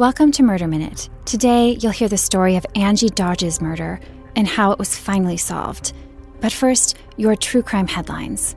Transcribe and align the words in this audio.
Welcome 0.00 0.32
to 0.32 0.42
Murder 0.42 0.66
Minute. 0.66 1.10
Today, 1.26 1.76
you'll 1.78 1.92
hear 1.92 2.08
the 2.08 2.16
story 2.16 2.56
of 2.56 2.64
Angie 2.74 3.10
Dodge's 3.10 3.60
murder 3.60 4.00
and 4.34 4.48
how 4.48 4.72
it 4.72 4.78
was 4.78 4.96
finally 4.96 5.36
solved. 5.36 5.92
But 6.40 6.54
first, 6.54 6.96
your 7.18 7.36
true 7.36 7.62
crime 7.62 7.86
headlines. 7.86 8.56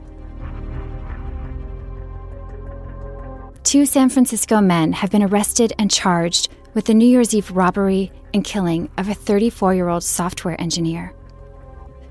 Two 3.62 3.84
San 3.84 4.08
Francisco 4.08 4.62
men 4.62 4.94
have 4.94 5.10
been 5.10 5.22
arrested 5.22 5.74
and 5.78 5.90
charged 5.90 6.48
with 6.72 6.86
the 6.86 6.94
New 6.94 7.04
Year's 7.04 7.34
Eve 7.34 7.50
robbery 7.50 8.10
and 8.32 8.42
killing 8.42 8.88
of 8.96 9.10
a 9.10 9.14
34 9.14 9.74
year 9.74 9.90
old 9.90 10.02
software 10.02 10.58
engineer. 10.58 11.12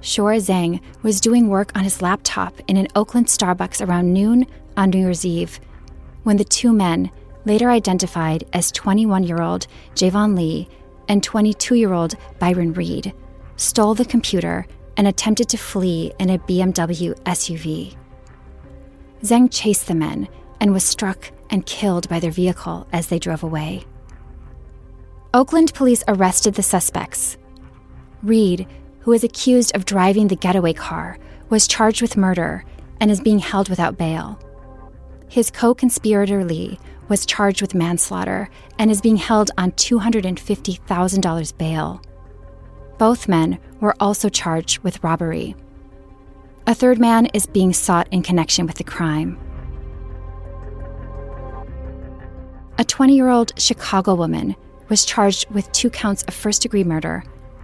Shor 0.01 0.33
Zhang 0.33 0.79
was 1.01 1.19
doing 1.19 1.47
work 1.47 1.75
on 1.75 1.83
his 1.83 2.03
laptop 2.03 2.53
in 2.67 2.77
an 2.77 2.87
Oakland 2.95 3.25
Starbucks 3.25 3.83
around 3.83 4.13
noon 4.13 4.45
on 4.77 4.91
New 4.91 4.99
Year's 4.99 5.25
Eve 5.25 5.59
when 6.21 6.37
the 6.37 6.45
two 6.45 6.71
men, 6.71 7.09
later 7.45 7.69
identified 7.69 8.45
as 8.53 8.71
21 8.71 9.23
year 9.23 9.41
old 9.41 9.67
Javon 9.95 10.35
Lee 10.35 10.67
and 11.07 11.23
22 11.23 11.75
year 11.75 11.93
old 11.93 12.15
Byron 12.39 12.73
Reed, 12.73 13.13
stole 13.55 13.93
the 13.93 14.05
computer 14.05 14.65
and 14.97 15.07
attempted 15.07 15.49
to 15.49 15.57
flee 15.57 16.13
in 16.19 16.29
a 16.29 16.39
BMW 16.39 17.19
SUV. 17.23 17.95
Zhang 19.23 19.49
chased 19.51 19.87
the 19.87 19.95
men 19.95 20.27
and 20.59 20.73
was 20.73 20.83
struck 20.83 21.31
and 21.49 21.65
killed 21.65 22.09
by 22.09 22.19
their 22.19 22.31
vehicle 22.31 22.87
as 22.91 23.07
they 23.07 23.19
drove 23.19 23.43
away. 23.43 23.85
Oakland 25.33 25.73
police 25.73 26.03
arrested 26.07 26.53
the 26.53 26.63
suspects. 26.63 27.37
Reed, 28.21 28.67
who 28.99 29.11
is 29.11 29.23
accused 29.23 29.75
of 29.75 29.85
driving 29.85 30.27
the 30.27 30.35
getaway 30.35 30.73
car, 30.73 31.17
was 31.49 31.67
charged 31.67 32.01
with 32.01 32.17
murder 32.17 32.63
and 32.99 33.11
is 33.11 33.19
being 33.19 33.39
held 33.39 33.67
without 33.67 33.97
bail. 33.97 34.39
His 35.27 35.49
co 35.49 35.73
conspirator 35.73 36.45
Lee 36.45 36.79
was 37.07 37.25
charged 37.25 37.61
with 37.61 37.75
manslaughter 37.75 38.49
and 38.79 38.89
is 38.89 39.01
being 39.01 39.17
held 39.17 39.51
on 39.57 39.71
$250,000 39.73 41.57
bail. 41.57 42.01
Both 42.97 43.27
men 43.27 43.59
were 43.79 43.95
also 43.99 44.29
charged 44.29 44.79
with 44.79 45.03
robbery. 45.03 45.55
A 46.65 46.73
third 46.73 46.99
man 46.99 47.25
is 47.27 47.45
being 47.45 47.73
sought 47.73 48.07
in 48.11 48.21
connection 48.21 48.65
with 48.65 48.77
the 48.77 48.83
crime. 48.83 49.37
A 52.77 52.83
20 52.83 53.15
year 53.15 53.29
old 53.29 53.51
Chicago 53.59 54.15
woman 54.15 54.55
was 54.89 55.05
charged 55.05 55.49
with 55.49 55.71
two 55.71 55.89
counts 55.89 56.23
of 56.23 56.33
first 56.33 56.61
degree 56.61 56.83
murder 56.83 57.23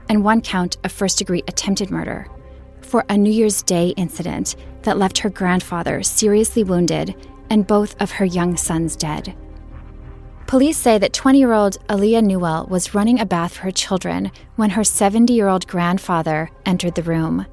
and 0.10 0.24
one 0.24 0.42
count 0.42 0.78
of 0.84 0.92
first 0.92 1.18
degree 1.18 1.44
attempted 1.48 1.90
murder 1.90 2.28
for 2.82 3.06
a 3.08 3.18
New 3.18 3.32
Year's 3.32 3.62
Day 3.62 3.90
incident 3.90 4.56
that 4.82 4.98
left 4.98 5.20
her 5.20 5.30
grandfather 5.30 6.02
seriously 6.04 6.64
wounded 6.64 7.16
and 7.50 7.68
both 7.68 8.00
of 8.02 8.12
her 8.12 8.26
young 8.26 8.58
sons 8.58 8.96
dead. 8.96 9.36
Police 10.48 10.78
say 10.78 10.98
that 10.98 11.14
20 11.14 11.38
year 11.38 11.54
old 11.54 11.78
Aliyah 11.88 12.24
Newell 12.24 12.66
was 12.68 12.96
running 12.96 13.20
a 13.20 13.26
bath 13.26 13.54
for 13.54 13.64
her 13.64 13.72
children 13.72 14.32
when 14.56 14.72
her 14.72 14.84
70 14.84 15.32
year 15.32 15.48
old 15.48 15.68
grandfather 15.68 16.50
entered 16.66 16.96
the 16.96 17.04
room. 17.04 17.46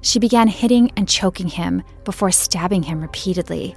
She 0.00 0.20
began 0.20 0.46
hitting 0.46 0.92
and 0.96 1.08
choking 1.08 1.48
him 1.48 1.82
before 2.04 2.30
stabbing 2.30 2.84
him 2.84 3.00
repeatedly. 3.00 3.74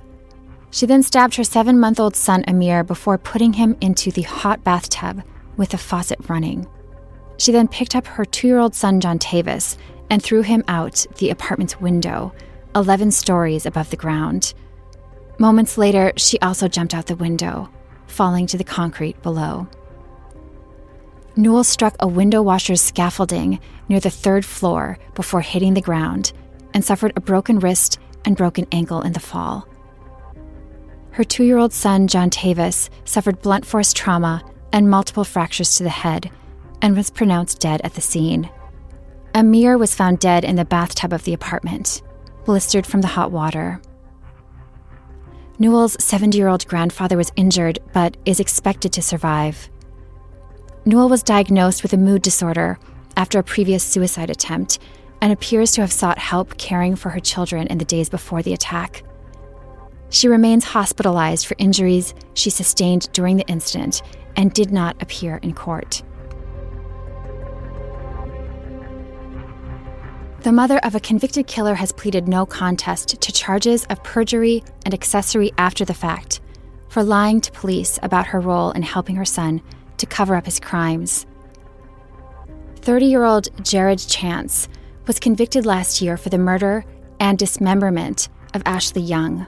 She 0.71 0.85
then 0.85 1.01
stabbed 1.01 1.35
her 1.35 1.43
seven 1.43 1.79
month 1.79 1.99
old 1.99 2.15
son 2.15 2.43
Amir 2.47 2.83
before 2.83 3.17
putting 3.17 3.53
him 3.53 3.75
into 3.81 4.11
the 4.11 4.21
hot 4.21 4.63
bathtub 4.63 5.23
with 5.57 5.69
the 5.69 5.77
faucet 5.79 6.19
running. 6.29 6.67
She 7.37 7.51
then 7.51 7.67
picked 7.67 7.95
up 7.95 8.05
her 8.05 8.25
two 8.25 8.47
year 8.47 8.59
old 8.59 8.75
son 8.75 8.99
John 8.99 9.17
Tavis 9.17 9.77
and 10.11 10.21
threw 10.21 10.41
him 10.41 10.63
out 10.67 11.07
the 11.17 11.31
apartment's 11.31 11.81
window, 11.81 12.33
11 12.75 13.11
stories 13.11 13.65
above 13.65 13.89
the 13.89 13.97
ground. 13.97 14.53
Moments 15.39 15.77
later, 15.77 16.11
she 16.17 16.37
also 16.41 16.67
jumped 16.67 16.93
out 16.93 17.05
the 17.05 17.15
window, 17.15 17.69
falling 18.07 18.45
to 18.47 18.57
the 18.57 18.63
concrete 18.65 19.21
below. 19.23 19.69
Newell 21.37 21.63
struck 21.63 21.95
a 22.01 22.07
window 22.07 22.41
washer's 22.41 22.81
scaffolding 22.81 23.61
near 23.87 24.01
the 24.01 24.09
third 24.09 24.43
floor 24.43 24.99
before 25.15 25.39
hitting 25.39 25.73
the 25.73 25.81
ground 25.81 26.33
and 26.73 26.83
suffered 26.83 27.13
a 27.15 27.21
broken 27.21 27.59
wrist 27.59 27.99
and 28.25 28.35
broken 28.35 28.67
ankle 28.73 29.01
in 29.01 29.13
the 29.13 29.21
fall. 29.21 29.65
Her 31.11 31.23
two 31.23 31.45
year 31.45 31.57
old 31.57 31.71
son, 31.71 32.09
John 32.09 32.29
Tavis, 32.29 32.89
suffered 33.05 33.41
blunt 33.41 33.65
force 33.65 33.93
trauma 33.93 34.43
and 34.73 34.89
multiple 34.89 35.23
fractures 35.23 35.75
to 35.75 35.83
the 35.83 35.89
head 35.89 36.29
and 36.81 36.97
was 36.97 37.09
pronounced 37.09 37.61
dead 37.61 37.79
at 37.85 37.93
the 37.93 38.01
scene. 38.01 38.49
Amir 39.33 39.77
was 39.77 39.95
found 39.95 40.19
dead 40.19 40.43
in 40.43 40.57
the 40.57 40.65
bathtub 40.65 41.13
of 41.13 41.23
the 41.23 41.33
apartment, 41.33 42.01
blistered 42.43 42.85
from 42.85 42.99
the 42.99 43.07
hot 43.07 43.31
water. 43.31 43.81
Newell's 45.61 46.01
70 46.01 46.37
year 46.37 46.47
old 46.47 46.65
grandfather 46.67 47.17
was 47.17 47.33
injured 47.35 47.79
but 47.91 48.15
is 48.25 48.39
expected 48.39 48.93
to 48.93 49.01
survive. 49.01 49.69
Newell 50.85 51.09
was 51.09 51.21
diagnosed 51.21 51.83
with 51.83 51.91
a 51.91 51.97
mood 51.97 52.21
disorder 52.21 52.79
after 53.17 53.39
a 53.39 53.43
previous 53.43 53.83
suicide 53.83 54.29
attempt 54.29 54.79
and 55.21 55.33
appears 55.33 55.73
to 55.73 55.81
have 55.81 55.91
sought 55.91 56.17
help 56.17 56.57
caring 56.57 56.95
for 56.95 57.09
her 57.09 57.19
children 57.19 57.67
in 57.67 57.77
the 57.77 57.83
days 57.83 58.07
before 58.09 58.41
the 58.41 58.53
attack. 58.53 59.03
She 60.09 60.29
remains 60.29 60.63
hospitalized 60.63 61.45
for 61.45 61.55
injuries 61.57 62.15
she 62.35 62.49
sustained 62.49 63.11
during 63.11 63.35
the 63.35 63.47
incident 63.47 64.01
and 64.37 64.53
did 64.53 64.71
not 64.71 65.01
appear 65.01 65.37
in 65.43 65.53
court. 65.53 66.03
The 70.41 70.53
mother 70.53 70.77
of 70.83 70.95
a 70.95 71.01
convicted 71.01 71.47
killer 71.47 71.75
has 71.75 71.91
pleaded 71.91 72.29
no 72.29 72.45
contest 72.45 73.19
to 73.19 73.31
charges 73.33 73.85
of 73.89 74.01
perjury 74.03 74.63
and 74.85 74.93
accessory 74.93 75.51
after 75.57 75.83
the 75.83 75.93
fact 75.93 76.39
for 76.87 77.03
lying 77.03 77.41
to 77.41 77.51
police 77.51 77.99
about 78.03 78.27
her 78.27 78.39
role 78.39 78.71
in 78.71 78.81
helping 78.81 79.17
her 79.17 79.25
son 79.25 79.61
to 79.97 80.05
cover 80.05 80.35
up 80.35 80.45
his 80.45 80.57
crimes. 80.57 81.25
30 82.77 83.05
year 83.05 83.25
old 83.25 83.49
Jared 83.65 83.99
Chance 83.99 84.69
was 85.07 85.19
convicted 85.19 85.65
last 85.65 86.01
year 86.01 86.15
for 86.15 86.29
the 86.29 86.37
murder 86.37 86.85
and 87.19 87.37
dismemberment 87.37 88.29
of 88.53 88.63
Ashley 88.65 89.01
Young. 89.01 89.45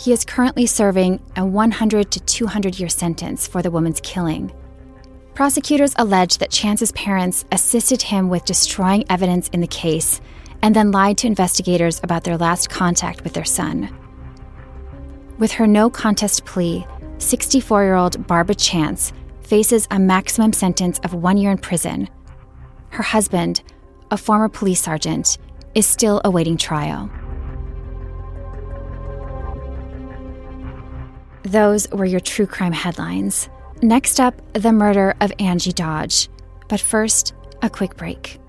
He 0.00 0.12
is 0.12 0.24
currently 0.24 0.66
serving 0.66 1.20
a 1.36 1.46
100 1.46 2.10
to 2.10 2.20
200 2.20 2.80
year 2.80 2.88
sentence 2.88 3.46
for 3.46 3.62
the 3.62 3.70
woman's 3.70 4.00
killing. 4.00 4.52
Prosecutors 5.38 5.92
allege 5.94 6.38
that 6.38 6.50
Chance's 6.50 6.90
parents 6.90 7.44
assisted 7.52 8.02
him 8.02 8.28
with 8.28 8.44
destroying 8.44 9.04
evidence 9.08 9.46
in 9.50 9.60
the 9.60 9.68
case 9.68 10.20
and 10.62 10.74
then 10.74 10.90
lied 10.90 11.16
to 11.18 11.28
investigators 11.28 12.00
about 12.02 12.24
their 12.24 12.36
last 12.36 12.70
contact 12.70 13.22
with 13.22 13.34
their 13.34 13.44
son. 13.44 13.88
With 15.38 15.52
her 15.52 15.68
no 15.68 15.90
contest 15.90 16.44
plea, 16.44 16.84
64 17.18 17.84
year 17.84 17.94
old 17.94 18.26
Barbara 18.26 18.56
Chance 18.56 19.12
faces 19.42 19.86
a 19.92 20.00
maximum 20.00 20.52
sentence 20.52 20.98
of 21.04 21.14
one 21.14 21.36
year 21.36 21.52
in 21.52 21.58
prison. 21.58 22.08
Her 22.90 23.04
husband, 23.04 23.62
a 24.10 24.16
former 24.16 24.48
police 24.48 24.82
sergeant, 24.82 25.38
is 25.72 25.86
still 25.86 26.20
awaiting 26.24 26.56
trial. 26.56 27.08
Those 31.44 31.88
were 31.90 32.06
your 32.06 32.18
true 32.18 32.48
crime 32.48 32.72
headlines. 32.72 33.48
Next 33.82 34.18
up, 34.18 34.34
the 34.54 34.72
murder 34.72 35.14
of 35.20 35.32
Angie 35.38 35.72
Dodge. 35.72 36.28
But 36.68 36.80
first, 36.80 37.32
a 37.62 37.70
quick 37.70 37.96
break. 37.96 38.40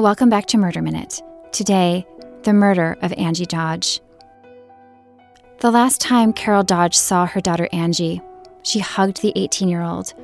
Welcome 0.00 0.28
back 0.28 0.46
to 0.46 0.58
Murder 0.58 0.82
Minute. 0.82 1.22
Today, 1.52 2.04
the 2.42 2.52
murder 2.52 2.98
of 3.00 3.12
Angie 3.12 3.46
Dodge. 3.46 4.00
The 5.60 5.70
last 5.70 6.00
time 6.00 6.32
Carol 6.32 6.64
Dodge 6.64 6.96
saw 6.96 7.26
her 7.26 7.40
daughter 7.40 7.68
Angie, 7.72 8.20
she 8.64 8.80
hugged 8.80 9.22
the 9.22 9.32
18 9.36 9.68
year 9.68 9.82
old, 9.82 10.14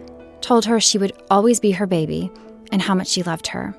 told 0.40 0.64
her 0.64 0.80
she 0.80 0.98
would 0.98 1.12
always 1.30 1.60
be 1.60 1.70
her 1.70 1.86
baby, 1.86 2.32
and 2.72 2.82
how 2.82 2.96
much 2.96 3.06
she 3.06 3.22
loved 3.22 3.46
her. 3.46 3.76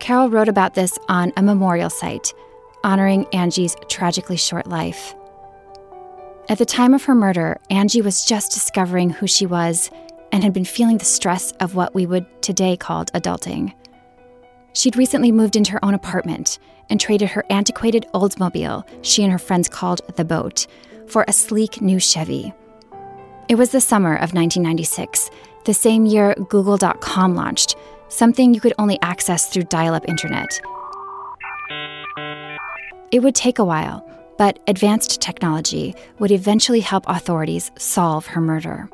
Carol 0.00 0.28
wrote 0.28 0.48
about 0.48 0.74
this 0.74 0.98
on 1.08 1.32
a 1.38 1.42
memorial 1.42 1.88
site, 1.88 2.34
honoring 2.84 3.24
Angie's 3.32 3.74
tragically 3.88 4.36
short 4.36 4.66
life. 4.66 5.14
At 6.50 6.58
the 6.58 6.66
time 6.66 6.94
of 6.94 7.04
her 7.04 7.14
murder, 7.14 7.60
Angie 7.70 8.02
was 8.02 8.24
just 8.24 8.50
discovering 8.50 9.10
who 9.10 9.28
she 9.28 9.46
was 9.46 9.88
and 10.32 10.42
had 10.42 10.52
been 10.52 10.64
feeling 10.64 10.98
the 10.98 11.04
stress 11.04 11.52
of 11.60 11.76
what 11.76 11.94
we 11.94 12.06
would 12.06 12.26
today 12.42 12.76
call 12.76 13.04
adulting. 13.04 13.72
She'd 14.72 14.96
recently 14.96 15.30
moved 15.30 15.54
into 15.54 15.70
her 15.70 15.84
own 15.84 15.94
apartment 15.94 16.58
and 16.88 16.98
traded 16.98 17.28
her 17.28 17.44
antiquated 17.50 18.04
Oldsmobile, 18.14 18.84
she 19.02 19.22
and 19.22 19.30
her 19.30 19.38
friends 19.38 19.68
called 19.68 20.00
the 20.16 20.24
boat, 20.24 20.66
for 21.06 21.24
a 21.28 21.32
sleek 21.32 21.80
new 21.80 22.00
Chevy. 22.00 22.52
It 23.48 23.54
was 23.54 23.70
the 23.70 23.80
summer 23.80 24.14
of 24.14 24.34
1996, 24.34 25.30
the 25.66 25.74
same 25.74 26.04
year 26.04 26.34
Google.com 26.48 27.36
launched, 27.36 27.76
something 28.08 28.54
you 28.54 28.60
could 28.60 28.74
only 28.76 28.98
access 29.02 29.46
through 29.46 29.64
dial 29.64 29.94
up 29.94 30.08
internet. 30.08 30.60
It 33.12 33.22
would 33.22 33.36
take 33.36 33.60
a 33.60 33.64
while, 33.64 34.04
but 34.40 34.58
advanced 34.68 35.20
technology 35.20 35.94
would 36.18 36.30
eventually 36.30 36.80
help 36.80 37.04
authorities 37.06 37.70
solve 37.76 38.24
her 38.24 38.40
murder. 38.40 38.88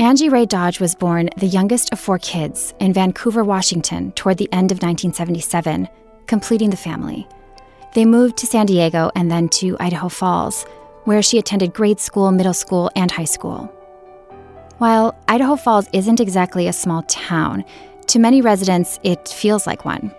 Angie 0.00 0.28
Ray 0.28 0.46
Dodge 0.46 0.80
was 0.80 0.96
born 0.96 1.30
the 1.36 1.46
youngest 1.46 1.92
of 1.92 2.00
four 2.00 2.18
kids 2.18 2.74
in 2.80 2.92
Vancouver, 2.92 3.44
Washington, 3.44 4.10
toward 4.16 4.36
the 4.36 4.52
end 4.52 4.72
of 4.72 4.82
1977, 4.82 5.88
completing 6.26 6.70
the 6.70 6.76
family. 6.76 7.28
They 7.94 8.04
moved 8.04 8.36
to 8.38 8.46
San 8.46 8.66
Diego 8.66 9.12
and 9.14 9.30
then 9.30 9.48
to 9.60 9.76
Idaho 9.78 10.08
Falls, 10.08 10.64
where 11.04 11.22
she 11.22 11.38
attended 11.38 11.72
grade 11.72 12.00
school, 12.00 12.32
middle 12.32 12.54
school, 12.54 12.90
and 12.96 13.12
high 13.12 13.30
school. 13.36 13.72
While 14.78 15.16
Idaho 15.28 15.54
Falls 15.54 15.88
isn't 15.92 16.18
exactly 16.18 16.66
a 16.66 16.72
small 16.72 17.02
town, 17.02 17.64
to 18.08 18.18
many 18.18 18.40
residents 18.40 18.98
it 19.04 19.28
feels 19.28 19.68
like 19.68 19.84
one. 19.84 20.12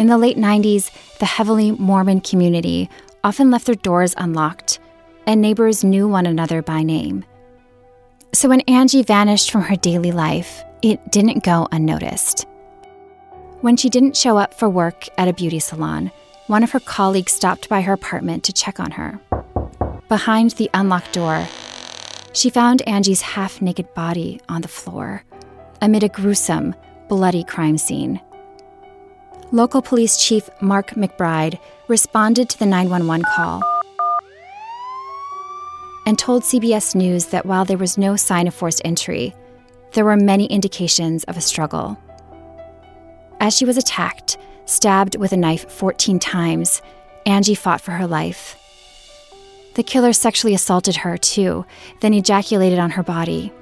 In 0.00 0.06
the 0.06 0.16
late 0.16 0.38
90s, 0.38 0.90
the 1.18 1.26
heavily 1.26 1.72
Mormon 1.72 2.22
community 2.22 2.88
often 3.22 3.50
left 3.50 3.66
their 3.66 3.74
doors 3.74 4.14
unlocked, 4.16 4.78
and 5.26 5.42
neighbors 5.42 5.84
knew 5.84 6.08
one 6.08 6.24
another 6.24 6.62
by 6.62 6.82
name. 6.82 7.22
So 8.32 8.48
when 8.48 8.62
Angie 8.62 9.02
vanished 9.02 9.50
from 9.50 9.60
her 9.60 9.76
daily 9.76 10.10
life, 10.10 10.64
it 10.80 11.12
didn't 11.12 11.44
go 11.44 11.68
unnoticed. 11.70 12.46
When 13.60 13.76
she 13.76 13.90
didn't 13.90 14.16
show 14.16 14.38
up 14.38 14.54
for 14.54 14.70
work 14.70 15.06
at 15.18 15.28
a 15.28 15.34
beauty 15.34 15.58
salon, 15.58 16.10
one 16.46 16.62
of 16.62 16.70
her 16.70 16.80
colleagues 16.80 17.32
stopped 17.32 17.68
by 17.68 17.82
her 17.82 17.92
apartment 17.92 18.42
to 18.44 18.54
check 18.54 18.80
on 18.80 18.92
her. 18.92 19.20
Behind 20.08 20.52
the 20.52 20.70
unlocked 20.72 21.12
door, 21.12 21.46
she 22.32 22.48
found 22.48 22.80
Angie's 22.88 23.20
half 23.20 23.60
naked 23.60 23.92
body 23.92 24.40
on 24.48 24.62
the 24.62 24.68
floor 24.68 25.24
amid 25.82 26.02
a 26.02 26.08
gruesome, 26.08 26.74
bloody 27.10 27.44
crime 27.44 27.76
scene. 27.76 28.18
Local 29.52 29.82
police 29.82 30.16
chief 30.16 30.48
Mark 30.60 30.90
McBride 30.90 31.58
responded 31.88 32.48
to 32.50 32.58
the 32.60 32.66
911 32.66 33.24
call 33.34 33.60
and 36.06 36.16
told 36.16 36.44
CBS 36.44 36.94
News 36.94 37.26
that 37.26 37.46
while 37.46 37.64
there 37.64 37.76
was 37.76 37.98
no 37.98 38.14
sign 38.14 38.46
of 38.46 38.54
forced 38.54 38.80
entry, 38.84 39.34
there 39.92 40.04
were 40.04 40.16
many 40.16 40.46
indications 40.46 41.24
of 41.24 41.36
a 41.36 41.40
struggle. 41.40 41.98
As 43.40 43.56
she 43.56 43.64
was 43.64 43.76
attacked, 43.76 44.38
stabbed 44.66 45.16
with 45.16 45.32
a 45.32 45.36
knife 45.36 45.68
14 45.68 46.20
times, 46.20 46.80
Angie 47.26 47.56
fought 47.56 47.80
for 47.80 47.90
her 47.90 48.06
life. 48.06 48.56
The 49.74 49.82
killer 49.82 50.12
sexually 50.12 50.54
assaulted 50.54 50.96
her, 50.96 51.18
too, 51.18 51.66
then 52.00 52.14
ejaculated 52.14 52.78
on 52.78 52.90
her 52.90 53.02
body, 53.02 53.52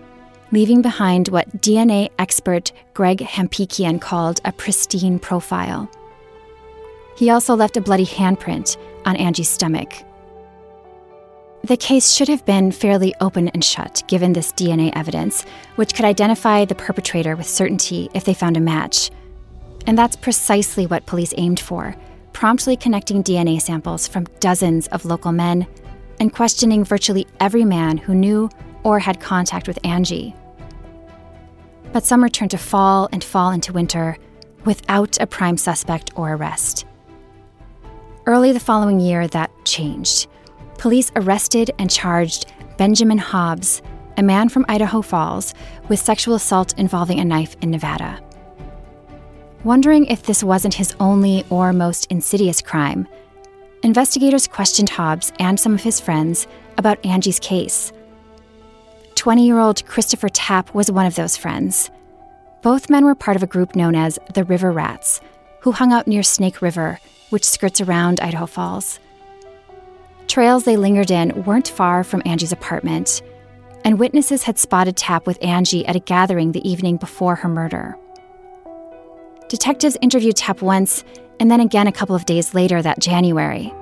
leaving 0.50 0.82
behind 0.82 1.28
what 1.28 1.60
DNA 1.60 2.10
expert 2.18 2.72
Greg 2.94 3.18
Hampikian 3.18 4.00
called 4.00 4.40
a 4.44 4.52
pristine 4.52 5.18
profile. 5.18 5.90
He 7.16 7.30
also 7.30 7.54
left 7.54 7.76
a 7.76 7.80
bloody 7.80 8.06
handprint 8.06 8.76
on 9.04 9.16
Angie's 9.16 9.48
stomach. 9.48 9.92
The 11.64 11.76
case 11.76 12.12
should 12.12 12.28
have 12.28 12.46
been 12.46 12.70
fairly 12.70 13.14
open 13.20 13.48
and 13.48 13.64
shut, 13.64 14.02
given 14.06 14.32
this 14.32 14.52
DNA 14.52 14.92
evidence, 14.94 15.44
which 15.74 15.94
could 15.94 16.04
identify 16.04 16.64
the 16.64 16.74
perpetrator 16.74 17.34
with 17.34 17.46
certainty 17.46 18.08
if 18.14 18.24
they 18.24 18.34
found 18.34 18.56
a 18.56 18.60
match. 18.60 19.10
And 19.86 19.98
that's 19.98 20.16
precisely 20.16 20.86
what 20.86 21.06
police 21.06 21.34
aimed 21.36 21.58
for, 21.58 21.96
promptly 22.32 22.76
connecting 22.76 23.24
DNA 23.24 23.60
samples 23.60 24.06
from 24.06 24.28
dozens 24.38 24.86
of 24.88 25.04
local 25.04 25.32
men 25.32 25.66
and 26.20 26.32
questioning 26.32 26.84
virtually 26.84 27.26
every 27.40 27.64
man 27.64 27.98
who 27.98 28.14
knew 28.14 28.48
or 28.82 28.98
had 28.98 29.20
contact 29.20 29.66
with 29.66 29.78
Angie. 29.84 30.34
But 31.92 32.04
summer 32.04 32.28
turned 32.28 32.50
to 32.52 32.58
fall 32.58 33.08
and 33.12 33.22
fall 33.24 33.50
into 33.50 33.72
winter 33.72 34.18
without 34.64 35.20
a 35.20 35.26
prime 35.26 35.56
suspect 35.56 36.10
or 36.16 36.34
arrest. 36.34 36.84
Early 38.26 38.52
the 38.52 38.60
following 38.60 39.00
year, 39.00 39.26
that 39.28 39.50
changed 39.64 40.28
police 40.78 41.10
arrested 41.16 41.70
and 41.78 41.90
charged 41.90 42.46
Benjamin 42.78 43.18
Hobbs, 43.18 43.82
a 44.16 44.22
man 44.22 44.48
from 44.48 44.64
Idaho 44.68 45.02
Falls, 45.02 45.52
with 45.88 45.98
sexual 45.98 46.36
assault 46.36 46.78
involving 46.78 47.20
a 47.20 47.24
knife 47.24 47.56
in 47.60 47.70
Nevada. 47.70 48.20
Wondering 49.64 50.06
if 50.06 50.22
this 50.22 50.44
wasn't 50.44 50.74
his 50.74 50.94
only 51.00 51.44
or 51.50 51.72
most 51.72 52.06
insidious 52.10 52.62
crime, 52.62 53.08
investigators 53.82 54.46
questioned 54.46 54.88
Hobbs 54.88 55.32
and 55.40 55.58
some 55.58 55.74
of 55.74 55.82
his 55.82 56.00
friends 56.00 56.46
about 56.78 57.04
Angie's 57.04 57.40
case. 57.40 57.92
20 59.18 59.44
year 59.44 59.58
old 59.58 59.84
Christopher 59.84 60.28
Tapp 60.28 60.72
was 60.72 60.92
one 60.92 61.04
of 61.04 61.16
those 61.16 61.36
friends. 61.36 61.90
Both 62.62 62.88
men 62.88 63.04
were 63.04 63.16
part 63.16 63.36
of 63.36 63.42
a 63.42 63.48
group 63.48 63.74
known 63.74 63.96
as 63.96 64.16
the 64.32 64.44
River 64.44 64.70
Rats, 64.70 65.20
who 65.62 65.72
hung 65.72 65.92
out 65.92 66.06
near 66.06 66.22
Snake 66.22 66.62
River, 66.62 67.00
which 67.30 67.42
skirts 67.44 67.80
around 67.80 68.20
Idaho 68.20 68.46
Falls. 68.46 69.00
Trails 70.28 70.62
they 70.62 70.76
lingered 70.76 71.10
in 71.10 71.42
weren't 71.42 71.66
far 71.66 72.04
from 72.04 72.22
Angie's 72.24 72.52
apartment, 72.52 73.20
and 73.84 73.98
witnesses 73.98 74.44
had 74.44 74.56
spotted 74.56 74.96
Tapp 74.96 75.26
with 75.26 75.42
Angie 75.42 75.84
at 75.84 75.96
a 75.96 76.00
gathering 76.00 76.52
the 76.52 76.66
evening 76.68 76.96
before 76.96 77.34
her 77.34 77.48
murder. 77.48 77.98
Detectives 79.48 79.96
interviewed 80.00 80.36
Tapp 80.36 80.62
once 80.62 81.02
and 81.40 81.50
then 81.50 81.60
again 81.60 81.88
a 81.88 81.92
couple 81.92 82.14
of 82.14 82.24
days 82.24 82.54
later 82.54 82.80
that 82.82 83.00
January. 83.00 83.74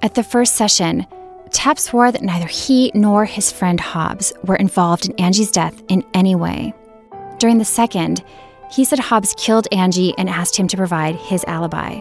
At 0.00 0.14
the 0.14 0.22
first 0.22 0.54
session, 0.54 1.06
Tapp 1.54 1.78
swore 1.78 2.10
that 2.10 2.22
neither 2.22 2.48
he 2.48 2.90
nor 2.94 3.24
his 3.24 3.52
friend 3.52 3.78
Hobbs 3.78 4.32
were 4.44 4.56
involved 4.56 5.06
in 5.06 5.18
Angie's 5.20 5.52
death 5.52 5.80
in 5.88 6.04
any 6.12 6.34
way. 6.34 6.74
During 7.38 7.58
the 7.58 7.64
second, 7.64 8.24
he 8.72 8.84
said 8.84 8.98
Hobbs 8.98 9.34
killed 9.38 9.68
Angie 9.70 10.12
and 10.18 10.28
asked 10.28 10.56
him 10.56 10.66
to 10.66 10.76
provide 10.76 11.14
his 11.14 11.44
alibi. 11.44 12.00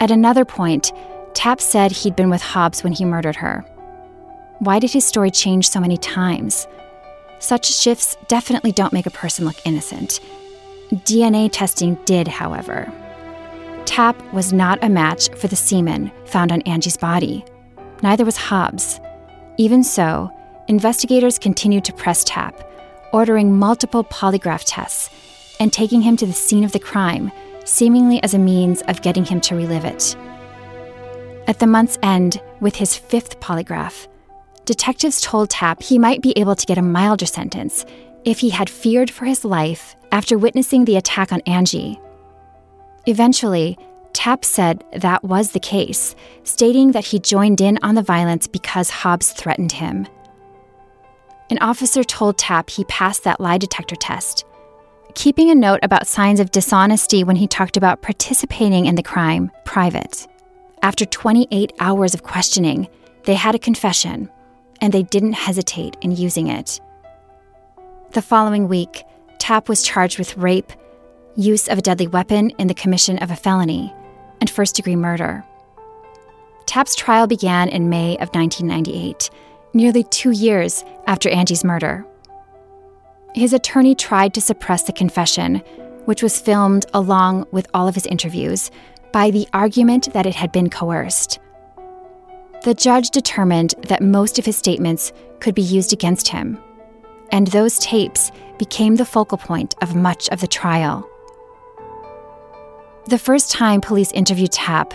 At 0.00 0.10
another 0.10 0.44
point, 0.44 0.92
Tapp 1.34 1.60
said 1.60 1.92
he'd 1.92 2.16
been 2.16 2.28
with 2.28 2.42
Hobbs 2.42 2.82
when 2.82 2.92
he 2.92 3.04
murdered 3.04 3.36
her. 3.36 3.60
Why 4.58 4.80
did 4.80 4.90
his 4.90 5.04
story 5.04 5.30
change 5.30 5.70
so 5.70 5.78
many 5.78 5.96
times? 5.96 6.66
Such 7.38 7.72
shifts 7.72 8.16
definitely 8.26 8.72
don't 8.72 8.92
make 8.92 9.06
a 9.06 9.10
person 9.10 9.44
look 9.44 9.64
innocent. 9.64 10.18
DNA 10.90 11.48
testing 11.52 11.96
did, 12.06 12.26
however. 12.26 12.92
Tapp 13.84 14.20
was 14.32 14.52
not 14.52 14.82
a 14.82 14.88
match 14.88 15.28
for 15.36 15.46
the 15.46 15.56
semen 15.56 16.10
found 16.24 16.50
on 16.50 16.62
Angie's 16.62 16.96
body. 16.96 17.44
Neither 18.02 18.24
was 18.24 18.36
Hobbs. 18.36 19.00
Even 19.56 19.82
so, 19.82 20.30
investigators 20.68 21.38
continued 21.38 21.84
to 21.86 21.92
press 21.92 22.24
Tapp, 22.24 22.62
ordering 23.12 23.56
multiple 23.56 24.04
polygraph 24.04 24.64
tests 24.66 25.10
and 25.58 25.72
taking 25.72 26.02
him 26.02 26.16
to 26.18 26.26
the 26.26 26.32
scene 26.32 26.64
of 26.64 26.72
the 26.72 26.78
crime, 26.78 27.32
seemingly 27.64 28.22
as 28.22 28.34
a 28.34 28.38
means 28.38 28.82
of 28.82 29.02
getting 29.02 29.24
him 29.24 29.40
to 29.40 29.56
relive 29.56 29.84
it. 29.84 30.14
At 31.46 31.58
the 31.58 31.66
month's 31.66 31.98
end, 32.02 32.42
with 32.60 32.76
his 32.76 32.96
fifth 32.96 33.40
polygraph, 33.40 34.08
detectives 34.64 35.20
told 35.20 35.48
Tapp 35.48 35.82
he 35.82 35.98
might 35.98 36.20
be 36.20 36.36
able 36.36 36.56
to 36.56 36.66
get 36.66 36.78
a 36.78 36.82
milder 36.82 37.26
sentence 37.26 37.86
if 38.24 38.40
he 38.40 38.50
had 38.50 38.68
feared 38.68 39.10
for 39.10 39.24
his 39.24 39.44
life 39.44 39.96
after 40.12 40.36
witnessing 40.36 40.84
the 40.84 40.96
attack 40.96 41.32
on 41.32 41.40
Angie. 41.42 41.98
Eventually, 43.06 43.78
Tapp 44.16 44.46
said 44.46 44.82
that 44.94 45.22
was 45.24 45.50
the 45.50 45.60
case, 45.60 46.16
stating 46.42 46.92
that 46.92 47.04
he 47.04 47.18
joined 47.18 47.60
in 47.60 47.78
on 47.82 47.96
the 47.96 48.02
violence 48.02 48.46
because 48.46 48.88
Hobbs 48.88 49.30
threatened 49.30 49.72
him. 49.72 50.08
An 51.50 51.58
officer 51.58 52.02
told 52.02 52.38
Tapp 52.38 52.70
he 52.70 52.84
passed 52.84 53.24
that 53.24 53.42
lie 53.42 53.58
detector 53.58 53.94
test, 53.94 54.46
keeping 55.14 55.50
a 55.50 55.54
note 55.54 55.80
about 55.82 56.06
signs 56.06 56.40
of 56.40 56.50
dishonesty 56.50 57.24
when 57.24 57.36
he 57.36 57.46
talked 57.46 57.76
about 57.76 58.00
participating 58.00 58.86
in 58.86 58.94
the 58.94 59.02
crime 59.02 59.52
private. 59.66 60.26
After 60.80 61.04
28 61.04 61.74
hours 61.78 62.14
of 62.14 62.22
questioning, 62.22 62.88
they 63.24 63.34
had 63.34 63.54
a 63.54 63.58
confession, 63.58 64.30
and 64.80 64.94
they 64.94 65.02
didn't 65.02 65.34
hesitate 65.34 65.98
in 66.00 66.10
using 66.10 66.46
it. 66.46 66.80
The 68.12 68.22
following 68.22 68.66
week, 68.66 69.04
Tapp 69.38 69.68
was 69.68 69.82
charged 69.82 70.18
with 70.18 70.38
rape, 70.38 70.72
use 71.36 71.68
of 71.68 71.76
a 71.76 71.82
deadly 71.82 72.06
weapon 72.06 72.48
in 72.58 72.66
the 72.66 72.74
commission 72.74 73.18
of 73.18 73.30
a 73.30 73.36
felony, 73.36 73.92
and 74.40 74.50
first 74.50 74.76
degree 74.76 74.96
murder. 74.96 75.44
Tapp's 76.66 76.94
trial 76.96 77.26
began 77.26 77.68
in 77.68 77.88
May 77.88 78.14
of 78.14 78.34
1998, 78.34 79.30
nearly 79.72 80.04
two 80.04 80.32
years 80.32 80.84
after 81.06 81.30
Angie's 81.30 81.64
murder. 81.64 82.04
His 83.34 83.52
attorney 83.52 83.94
tried 83.94 84.34
to 84.34 84.40
suppress 84.40 84.82
the 84.82 84.92
confession, 84.92 85.62
which 86.06 86.22
was 86.22 86.40
filmed 86.40 86.86
along 86.94 87.46
with 87.52 87.68
all 87.74 87.86
of 87.86 87.94
his 87.94 88.06
interviews, 88.06 88.70
by 89.12 89.30
the 89.30 89.46
argument 89.52 90.12
that 90.12 90.26
it 90.26 90.34
had 90.34 90.52
been 90.52 90.70
coerced. 90.70 91.38
The 92.64 92.74
judge 92.74 93.10
determined 93.10 93.74
that 93.88 94.02
most 94.02 94.38
of 94.38 94.44
his 94.44 94.56
statements 94.56 95.12
could 95.40 95.54
be 95.54 95.62
used 95.62 95.92
against 95.92 96.28
him, 96.28 96.58
and 97.30 97.46
those 97.48 97.78
tapes 97.78 98.32
became 98.58 98.96
the 98.96 99.04
focal 99.04 99.38
point 99.38 99.74
of 99.82 99.94
much 99.94 100.28
of 100.30 100.40
the 100.40 100.46
trial. 100.46 101.08
The 103.06 103.18
first 103.18 103.52
time 103.52 103.80
police 103.80 104.10
interviewed 104.10 104.50
Tapp, 104.50 104.92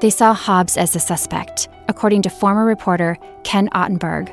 they 0.00 0.10
saw 0.10 0.32
Hobbs 0.34 0.76
as 0.76 0.92
the 0.92 1.00
suspect, 1.00 1.68
according 1.88 2.22
to 2.22 2.30
former 2.30 2.64
reporter 2.64 3.18
Ken 3.42 3.68
Otterbourg, 3.70 4.32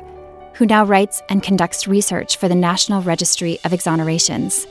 who 0.54 0.66
now 0.66 0.84
writes 0.84 1.20
and 1.28 1.42
conducts 1.42 1.88
research 1.88 2.36
for 2.36 2.46
the 2.46 2.54
National 2.54 3.02
Registry 3.02 3.58
of 3.64 3.72
Exonerations. 3.72 4.68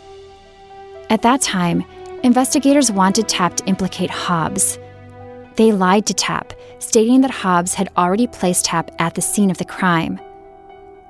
At 1.09 1.23
that 1.23 1.41
time, 1.41 1.83
Investigators 2.23 2.89
wanted 2.89 3.27
Tapp 3.27 3.57
to 3.57 3.65
implicate 3.65 4.09
Hobbs. 4.09 4.79
They 5.55 5.73
lied 5.73 6.05
to 6.05 6.13
Tapp, 6.13 6.53
stating 6.79 7.19
that 7.21 7.31
Hobbs 7.31 7.73
had 7.73 7.89
already 7.97 8.27
placed 8.27 8.63
Tapp 8.63 8.91
at 8.97 9.15
the 9.15 9.21
scene 9.21 9.51
of 9.51 9.57
the 9.57 9.65
crime. 9.65 10.21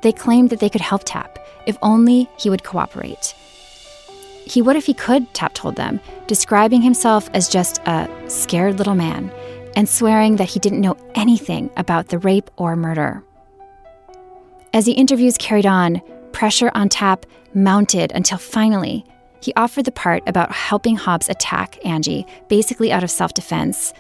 They 0.02 0.12
claimed 0.12 0.50
that 0.50 0.60
they 0.60 0.70
could 0.70 0.82
help 0.82 1.04
Tapp 1.06 1.38
if 1.68 1.78
only 1.84 2.30
he 2.38 2.50
would 2.50 2.64
cooperate. 2.64 3.36
He 4.48 4.62
would 4.62 4.76
if 4.78 4.86
he 4.86 4.94
could, 4.94 5.34
Tapp 5.34 5.54
told 5.54 5.76
them, 5.76 6.00
describing 6.26 6.82
himself 6.82 7.30
as 7.34 7.50
just 7.50 7.82
a 7.86 8.10
scared 8.28 8.78
little 8.78 8.96
man 8.96 9.32
and 9.76 9.88
swearing 9.88 10.38
that 10.38 10.50
he 10.50 10.60
didn't 10.60 10.82
know 10.82 10.98
anything 11.16 11.70
about 11.76 12.08
the 12.08 12.18
rape 12.18 12.50
or 12.56 12.76
murder. 12.76 13.24
As 14.74 14.86
the 14.86 14.94
interviews 14.94 15.38
carried 15.38 15.66
on, 15.66 16.02
pressure 16.32 16.72
on 16.74 16.88
Tapp 16.90 17.26
mounted 17.54 18.12
until 18.14 18.38
finally 18.38 19.06
he 19.42 19.54
offered 19.56 19.86
the 19.86 19.92
part 19.92 20.24
about 20.28 20.52
helping 20.52 20.96
Hobbs 20.96 21.30
attack 21.30 21.78
Angie, 21.86 22.26
basically 22.48 22.92
out 22.92 23.04
of 23.04 23.12
self 23.12 23.34
defense. 23.34 23.94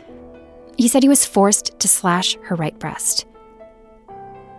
He 0.78 0.88
said 0.88 1.04
he 1.04 1.10
was 1.10 1.26
forced 1.26 1.80
to 1.80 1.88
slash 1.88 2.38
her 2.44 2.56
right 2.56 2.78
breast. 2.80 3.26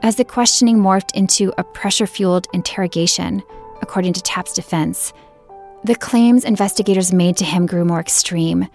As 0.02 0.16
the 0.16 0.24
questioning 0.24 0.78
morphed 0.78 1.14
into 1.14 1.52
a 1.58 1.64
pressure 1.64 2.06
fueled 2.06 2.46
interrogation, 2.52 3.42
according 3.82 4.12
to 4.12 4.22
Tapp's 4.22 4.52
defense, 4.52 5.12
the 5.84 5.94
claims 5.94 6.44
investigators 6.44 7.12
made 7.12 7.36
to 7.36 7.44
him 7.44 7.66
grew 7.66 7.84
more 7.84 8.00
extreme, 8.00 8.68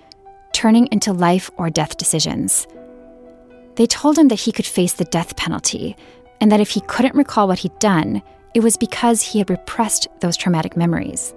turning 0.54 0.88
into 0.92 1.12
life 1.12 1.50
or 1.58 1.70
death 1.70 1.98
decisions. 1.98 2.68
They 3.76 3.86
told 3.88 4.18
him 4.18 4.28
that 4.30 4.40
he 4.40 4.52
could 4.52 4.66
face 4.66 4.94
the 4.94 5.06
death 5.06 5.36
penalty, 5.36 5.96
and 6.40 6.52
that 6.52 6.60
if 6.60 6.70
he 6.70 6.82
couldn't 6.82 7.16
recall 7.16 7.48
what 7.48 7.60
he'd 7.60 7.78
done, 7.80 8.22
it 8.54 8.62
was 8.62 8.78
because 8.78 9.22
he 9.22 9.40
had 9.40 9.50
repressed 9.50 10.08
those 10.20 10.38
traumatic 10.38 10.78
memories. 10.78 11.34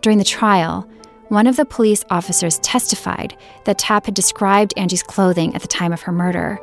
During 0.00 0.18
the 0.18 0.24
trial, 0.24 0.88
one 1.28 1.46
of 1.46 1.56
the 1.56 1.64
police 1.64 2.04
officers 2.10 2.58
testified 2.58 3.36
that 3.64 3.78
Tapp 3.78 4.06
had 4.06 4.14
described 4.14 4.74
Angie's 4.76 5.02
clothing 5.02 5.54
at 5.54 5.62
the 5.62 5.68
time 5.68 5.92
of 5.92 6.02
her 6.02 6.12
murder, 6.12 6.56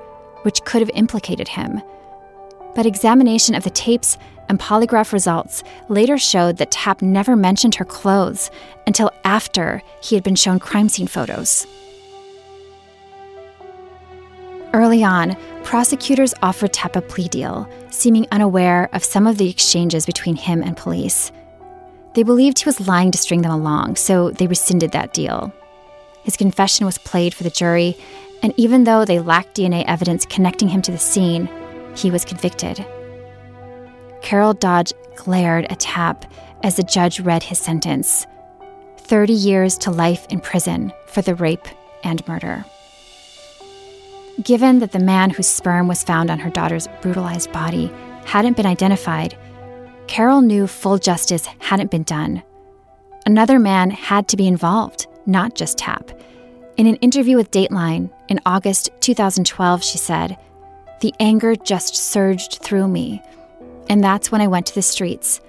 which 0.44 0.64
could 0.66 0.82
have 0.82 0.92
implicated 0.94 1.48
him. 1.48 1.82
But 2.76 2.86
examination 2.86 3.56
of 3.56 3.64
the 3.64 3.72
tapes 3.72 4.18
and 4.50 4.60
polygraph 4.60 5.14
results 5.14 5.64
later 5.88 6.18
showed 6.18 6.58
that 6.58 6.72
Tapp 6.72 7.02
never 7.02 7.36
mentioned 7.36 7.76
her 7.76 7.86
clothes 7.86 8.50
until 8.88 9.12
after 9.24 9.82
he 10.02 10.16
had 10.16 10.24
been 10.24 10.36
shown 10.36 10.60
crime 10.60 10.90
scene 10.90 11.08
photos. 11.08 11.66
Early 14.74 15.04
on, 15.04 15.36
prosecutors 15.64 16.34
offered 16.44 16.74
Tapp 16.74 16.96
a 16.96 17.02
plea 17.02 17.28
deal, 17.28 17.70
seeming 17.90 18.28
unaware 18.32 18.90
of 18.94 19.04
some 19.04 19.26
of 19.26 19.38
the 19.38 19.50
exchanges 19.50 20.06
between 20.06 20.36
him 20.36 20.62
and 20.62 20.78
police. 20.78 21.32
They 22.14 22.24
believed 22.24 22.60
he 22.60 22.66
was 22.66 22.88
lying 22.88 23.12
to 23.12 23.18
string 23.18 23.42
them 23.42 23.52
along, 23.52 23.96
so 23.96 24.32
they 24.32 24.48
rescinded 24.48 24.92
that 24.92 25.14
deal. 25.14 25.54
His 26.24 26.38
confession 26.38 26.86
was 26.86 26.98
played 26.98 27.34
for 27.34 27.44
the 27.44 27.50
jury, 27.50 27.98
and 28.44 28.54
even 28.58 28.84
though 28.84 29.06
they 29.06 29.20
lacked 29.20 29.56
DNA 29.58 29.84
evidence 29.86 30.26
connecting 30.26 30.70
him 30.70 30.82
to 30.84 30.92
the 30.92 30.98
scene, 30.98 31.50
he 31.96 32.12
was 32.12 32.26
convicted. 32.26 32.86
Carol 34.22 34.54
Dodge 34.54 34.94
glared 35.16 35.66
at 35.66 35.80
Tapp 35.80 36.26
as 36.64 36.76
the 36.76 36.84
judge 36.84 37.20
read 37.20 37.44
his 37.44 37.60
sentence 37.60 38.26
30 38.98 39.34
years 39.34 39.78
to 39.80 39.92
life 39.92 40.28
in 40.30 40.40
prison 40.40 40.94
for 41.08 41.22
the 41.22 41.36
rape 41.36 41.68
and 42.04 42.26
murder. 42.28 42.64
Given 44.44 44.80
that 44.80 44.92
the 44.92 45.00
man 45.00 45.32
whose 45.32 45.48
sperm 45.48 45.88
was 45.88 46.04
found 46.04 46.30
on 46.30 46.40
her 46.40 46.50
daughter's 46.50 46.88
brutalized 47.02 47.52
body 47.52 47.92
hadn't 48.26 48.56
been 48.56 48.66
identified, 48.66 49.38
Carol 50.08 50.42
knew 50.42 50.68
full 50.68 50.98
justice 50.98 51.46
hadn't 51.60 51.92
been 51.92 52.04
done. 52.04 52.44
Another 53.26 53.60
man 53.60 53.90
had 53.92 54.28
to 54.30 54.38
be 54.38 54.48
involved, 54.48 55.08
not 55.26 55.56
just 55.56 55.78
Tapp. 55.78 56.12
In 56.78 56.88
an 56.88 56.96
interview 56.98 57.36
with 57.36 57.52
Dateline 57.52 58.10
in 58.30 58.40
August 58.46 58.92
2012, 59.02 59.84
she 59.84 59.98
said, 59.98 60.38
The 61.02 61.14
anger 61.20 61.56
just 61.56 61.96
surged 61.96 62.60
through 62.62 62.88
me. 62.88 63.22
And 63.90 64.04
that's 64.04 64.32
when 64.32 64.42
I 64.42 64.48
went 64.48 64.68
to 64.68 64.76
the 64.76 64.82
streets, 64.84 65.42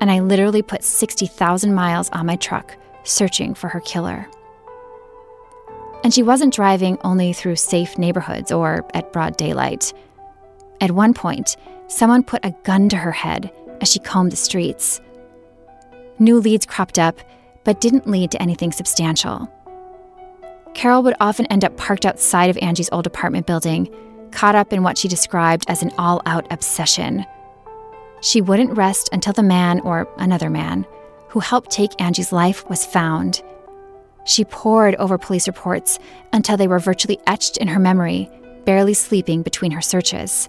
and 0.00 0.10
I 0.10 0.20
literally 0.20 0.62
put 0.62 0.84
60,000 0.84 1.74
miles 1.74 2.10
on 2.10 2.26
my 2.26 2.36
truck 2.36 2.76
searching 3.04 3.54
for 3.54 3.68
her 3.68 3.80
killer. 3.80 4.28
And 6.04 6.12
she 6.12 6.22
wasn't 6.22 6.54
driving 6.54 6.98
only 7.02 7.32
through 7.32 7.56
safe 7.56 7.98
neighborhoods 7.98 8.52
or 8.52 8.86
at 8.94 9.12
broad 9.12 9.36
daylight. 9.36 9.92
At 10.80 10.90
one 10.90 11.14
point, 11.14 11.56
someone 11.88 12.22
put 12.22 12.44
a 12.44 12.54
gun 12.64 12.88
to 12.90 12.96
her 12.96 13.12
head 13.12 13.50
as 13.80 13.90
she 13.90 13.98
combed 13.98 14.32
the 14.32 14.36
streets. 14.36 15.00
New 16.18 16.38
leads 16.38 16.66
cropped 16.66 16.98
up, 16.98 17.18
but 17.64 17.80
didn't 17.80 18.06
lead 18.06 18.30
to 18.30 18.42
anything 18.42 18.72
substantial. 18.72 19.50
Carol 20.74 21.02
would 21.02 21.16
often 21.20 21.46
end 21.46 21.64
up 21.64 21.76
parked 21.76 22.04
outside 22.04 22.50
of 22.50 22.58
Angie's 22.58 22.90
old 22.92 23.06
apartment 23.06 23.46
building, 23.46 23.88
caught 24.30 24.54
up 24.54 24.72
in 24.72 24.82
what 24.82 24.98
she 24.98 25.08
described 25.08 25.64
as 25.68 25.82
an 25.82 25.90
all 25.98 26.20
out 26.26 26.46
obsession. 26.52 27.24
She 28.20 28.40
wouldn't 28.40 28.76
rest 28.76 29.08
until 29.12 29.32
the 29.32 29.42
man, 29.42 29.80
or 29.80 30.08
another 30.18 30.50
man, 30.50 30.86
who 31.28 31.40
helped 31.40 31.70
take 31.70 32.00
Angie's 32.00 32.32
life 32.32 32.68
was 32.68 32.86
found. 32.86 33.42
She 34.24 34.44
pored 34.44 34.94
over 34.96 35.18
police 35.18 35.46
reports 35.46 35.98
until 36.32 36.56
they 36.56 36.66
were 36.66 36.78
virtually 36.78 37.20
etched 37.26 37.56
in 37.58 37.68
her 37.68 37.78
memory, 37.78 38.28
barely 38.64 38.94
sleeping 38.94 39.42
between 39.42 39.70
her 39.70 39.80
searches. 39.80 40.48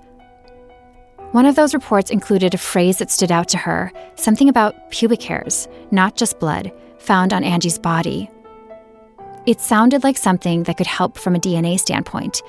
One 1.31 1.45
of 1.45 1.55
those 1.55 1.73
reports 1.73 2.09
included 2.09 2.53
a 2.53 2.57
phrase 2.57 2.97
that 2.97 3.11
stood 3.11 3.31
out 3.31 3.49
to 3.49 3.57
her 3.57 3.91
something 4.15 4.49
about 4.49 4.89
pubic 4.91 5.21
hairs, 5.21 5.67
not 5.91 6.15
just 6.15 6.39
blood, 6.39 6.71
found 6.99 7.33
on 7.33 7.43
Angie's 7.43 7.77
body. 7.77 8.29
It 9.45 9.61
sounded 9.61 10.03
like 10.03 10.17
something 10.17 10.63
that 10.63 10.77
could 10.77 10.87
help 10.87 11.17
from 11.17 11.35
a 11.35 11.39
DNA 11.39 11.79
standpoint. 11.79 12.41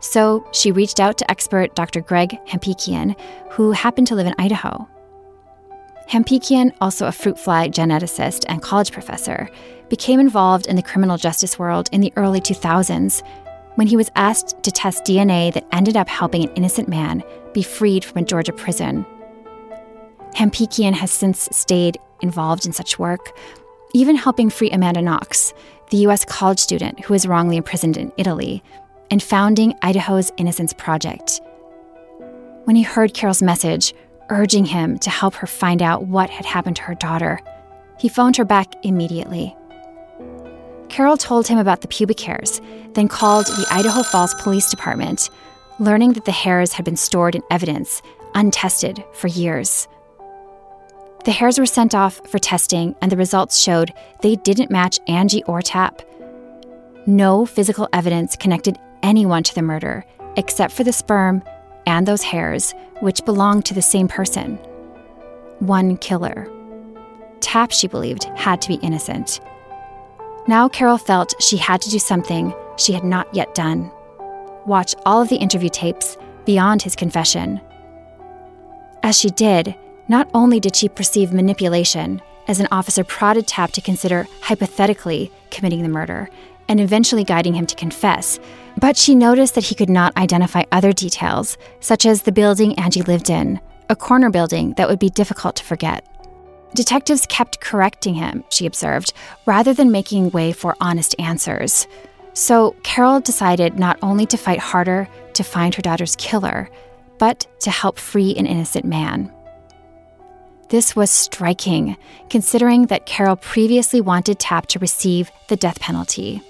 So 0.00 0.46
she 0.52 0.72
reached 0.72 1.00
out 1.00 1.18
to 1.18 1.30
expert 1.30 1.74
Dr. 1.74 2.00
Greg 2.00 2.38
Hampikian, 2.46 3.18
who 3.50 3.72
happened 3.72 4.06
to 4.08 4.14
live 4.14 4.26
in 4.26 4.34
Idaho. 4.38 4.88
Hampikian, 6.08 6.74
also 6.80 7.06
a 7.06 7.12
fruit 7.12 7.38
fly 7.38 7.68
geneticist 7.68 8.44
and 8.48 8.62
college 8.62 8.92
professor, 8.92 9.50
became 9.90 10.20
involved 10.20 10.66
in 10.66 10.76
the 10.76 10.82
criminal 10.82 11.16
justice 11.16 11.58
world 11.58 11.88
in 11.92 12.00
the 12.00 12.12
early 12.16 12.40
2000s 12.40 13.22
when 13.74 13.86
he 13.86 13.96
was 13.96 14.10
asked 14.16 14.60
to 14.62 14.70
test 14.70 15.04
DNA 15.04 15.52
that 15.52 15.66
ended 15.70 15.96
up 15.96 16.08
helping 16.08 16.44
an 16.44 16.54
innocent 16.54 16.88
man 16.88 17.22
be 17.52 17.62
freed 17.62 18.04
from 18.04 18.22
a 18.22 18.24
Georgia 18.24 18.52
prison. 18.52 19.04
Hampikian 20.34 20.94
has 20.94 21.10
since 21.10 21.48
stayed 21.52 21.98
involved 22.20 22.66
in 22.66 22.72
such 22.72 22.98
work, 22.98 23.36
even 23.94 24.16
helping 24.16 24.50
free 24.50 24.70
Amanda 24.70 25.02
Knox, 25.02 25.52
the 25.90 25.98
U.S. 25.98 26.24
college 26.24 26.58
student 26.58 27.04
who 27.04 27.14
was 27.14 27.26
wrongly 27.26 27.56
imprisoned 27.56 27.96
in 27.96 28.12
Italy, 28.16 28.62
and 29.10 29.22
founding 29.22 29.74
Idaho's 29.82 30.30
Innocence 30.36 30.72
Project. 30.72 31.40
When 32.64 32.76
he 32.76 32.82
heard 32.82 33.14
Carol's 33.14 33.42
message, 33.42 33.94
urging 34.30 34.66
him 34.66 34.98
to 34.98 35.10
help 35.10 35.34
her 35.36 35.46
find 35.46 35.82
out 35.82 36.06
what 36.06 36.30
had 36.30 36.44
happened 36.44 36.76
to 36.76 36.82
her 36.82 36.94
daughter, 36.94 37.40
he 37.98 38.08
phoned 38.08 38.36
her 38.36 38.44
back 38.44 38.74
immediately. 38.84 39.56
Carol 40.88 41.16
told 41.16 41.46
him 41.46 41.58
about 41.58 41.80
the 41.80 41.88
pubic 41.88 42.20
hairs, 42.20 42.60
then 42.94 43.08
called 43.08 43.46
the 43.46 43.66
Idaho 43.70 44.02
Falls 44.02 44.34
Police 44.34 44.70
Department, 44.70 45.30
learning 45.78 46.14
that 46.14 46.24
the 46.24 46.32
hairs 46.32 46.72
had 46.72 46.84
been 46.84 46.96
stored 46.96 47.34
in 47.34 47.42
evidence, 47.50 48.02
untested 48.34 49.04
for 49.12 49.28
years. 49.28 49.88
The 51.24 51.32
hairs 51.32 51.58
were 51.58 51.66
sent 51.66 51.94
off 51.94 52.20
for 52.28 52.38
testing, 52.38 52.94
and 53.02 53.12
the 53.12 53.16
results 53.16 53.60
showed 53.60 53.92
they 54.22 54.36
didn't 54.36 54.70
match 54.70 54.98
Angie 55.08 55.44
or 55.44 55.60
Tapp. 55.60 56.02
No 57.06 57.44
physical 57.46 57.88
evidence 57.92 58.36
connected 58.36 58.78
anyone 59.02 59.42
to 59.44 59.54
the 59.54 59.62
murder, 59.62 60.04
except 60.36 60.72
for 60.72 60.84
the 60.84 60.92
sperm 60.92 61.42
and 61.86 62.06
those 62.06 62.22
hairs, 62.22 62.74
which 63.00 63.24
belonged 63.24 63.64
to 63.66 63.74
the 63.74 63.82
same 63.82 64.08
person. 64.08 64.56
One 65.60 65.96
killer. 65.96 66.50
Tapp, 67.40 67.72
she 67.72 67.88
believed, 67.88 68.24
had 68.36 68.60
to 68.62 68.68
be 68.68 68.74
innocent. 68.76 69.40
Now 70.46 70.68
Carol 70.68 70.98
felt 70.98 71.34
she 71.40 71.56
had 71.56 71.80
to 71.82 71.90
do 71.90 71.98
something 71.98 72.54
she 72.76 72.92
had 72.92 73.04
not 73.04 73.32
yet 73.34 73.54
done 73.54 73.90
watch 74.68 74.94
all 75.06 75.22
of 75.22 75.28
the 75.28 75.36
interview 75.36 75.70
tapes 75.70 76.16
beyond 76.44 76.82
his 76.82 76.94
confession. 76.94 77.60
As 79.02 79.18
she 79.18 79.30
did, 79.30 79.74
not 80.08 80.28
only 80.34 80.60
did 80.60 80.76
she 80.76 80.88
perceive 80.88 81.32
manipulation, 81.32 82.22
as 82.46 82.60
an 82.60 82.68
officer 82.70 83.02
prodded 83.02 83.46
Tapp 83.46 83.72
to 83.72 83.80
consider 83.80 84.26
hypothetically 84.42 85.32
committing 85.50 85.82
the 85.82 85.88
murder 85.88 86.30
and 86.68 86.80
eventually 86.80 87.24
guiding 87.24 87.54
him 87.54 87.66
to 87.66 87.74
confess, 87.74 88.38
but 88.78 88.96
she 88.96 89.14
noticed 89.14 89.54
that 89.54 89.64
he 89.64 89.74
could 89.74 89.90
not 89.90 90.16
identify 90.16 90.62
other 90.72 90.92
details, 90.92 91.58
such 91.80 92.06
as 92.06 92.22
the 92.22 92.32
building 92.32 92.78
Angie 92.78 93.02
lived 93.02 93.30
in, 93.30 93.60
a 93.88 93.96
corner 93.96 94.30
building 94.30 94.74
that 94.76 94.88
would 94.88 94.98
be 94.98 95.10
difficult 95.10 95.56
to 95.56 95.64
forget. 95.64 96.06
Detectives 96.74 97.26
kept 97.26 97.60
correcting 97.60 98.14
him, 98.14 98.44
she 98.50 98.66
observed, 98.66 99.12
rather 99.46 99.72
than 99.72 99.90
making 99.90 100.30
way 100.30 100.52
for 100.52 100.76
honest 100.80 101.14
answers. 101.18 101.86
So 102.34 102.76
Carol 102.82 103.20
decided 103.20 103.78
not 103.78 103.98
only 104.02 104.26
to 104.26 104.36
fight 104.36 104.58
harder 104.58 105.08
to 105.32 105.42
find 105.42 105.74
her 105.74 105.82
daughter's 105.82 106.16
killer, 106.16 106.68
but 107.18 107.46
to 107.60 107.70
help 107.70 107.98
free 107.98 108.34
an 108.36 108.46
innocent 108.46 108.84
man. 108.84 109.32
This 110.68 110.94
was 110.94 111.10
striking, 111.10 111.96
considering 112.28 112.86
that 112.86 113.06
Carol 113.06 113.36
previously 113.36 114.02
wanted 114.02 114.38
Tapp 114.38 114.66
to 114.66 114.78
receive 114.78 115.30
the 115.48 115.56
death 115.56 115.80
penalty. 115.80 116.42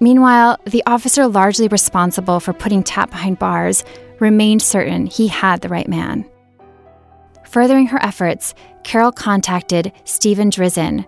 Meanwhile, 0.00 0.58
the 0.64 0.82
officer 0.86 1.26
largely 1.26 1.68
responsible 1.68 2.40
for 2.40 2.52
putting 2.52 2.82
Tapp 2.82 3.10
behind 3.10 3.38
bars 3.38 3.84
remained 4.20 4.62
certain 4.62 5.06
he 5.06 5.28
had 5.28 5.60
the 5.60 5.68
right 5.68 5.88
man. 5.88 6.24
Furthering 7.44 7.86
her 7.88 8.02
efforts, 8.02 8.54
Carol 8.84 9.10
contacted 9.10 9.92
Steven 10.04 10.50
Drizin, 10.50 11.06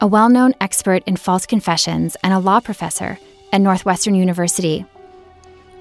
a 0.00 0.06
well 0.06 0.28
known 0.28 0.54
expert 0.60 1.02
in 1.06 1.16
false 1.16 1.46
confessions 1.46 2.16
and 2.22 2.32
a 2.32 2.38
law 2.38 2.60
professor 2.60 3.18
at 3.52 3.60
Northwestern 3.60 4.14
University. 4.14 4.84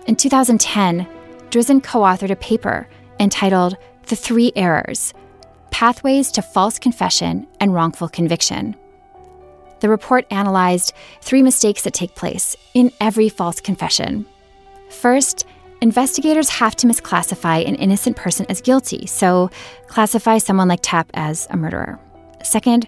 In 0.05 0.15
2010, 0.15 1.07
Drizin 1.49 1.81
co 1.81 2.01
authored 2.01 2.31
a 2.31 2.35
paper 2.35 2.87
entitled 3.19 3.77
The 4.07 4.15
Three 4.15 4.51
Errors 4.55 5.13
Pathways 5.71 6.31
to 6.31 6.41
False 6.41 6.77
Confession 6.77 7.47
and 7.59 7.73
Wrongful 7.73 8.09
Conviction. 8.09 8.75
The 9.83 9.89
report 9.89 10.25
analyzed 10.31 10.93
three 11.19 11.43
mistakes 11.43 11.81
that 11.81 11.93
take 11.93 12.15
place 12.15 12.55
in 12.73 12.89
every 13.01 13.27
false 13.27 13.59
confession. 13.59 14.25
First, 14.89 15.45
investigators 15.81 16.47
have 16.47 16.73
to 16.77 16.87
misclassify 16.87 17.67
an 17.67 17.75
innocent 17.75 18.15
person 18.15 18.45
as 18.47 18.61
guilty, 18.61 19.05
so 19.07 19.49
classify 19.87 20.37
someone 20.37 20.69
like 20.69 20.79
Tapp 20.81 21.11
as 21.15 21.47
a 21.49 21.57
murderer. 21.57 21.99
Second, 22.41 22.87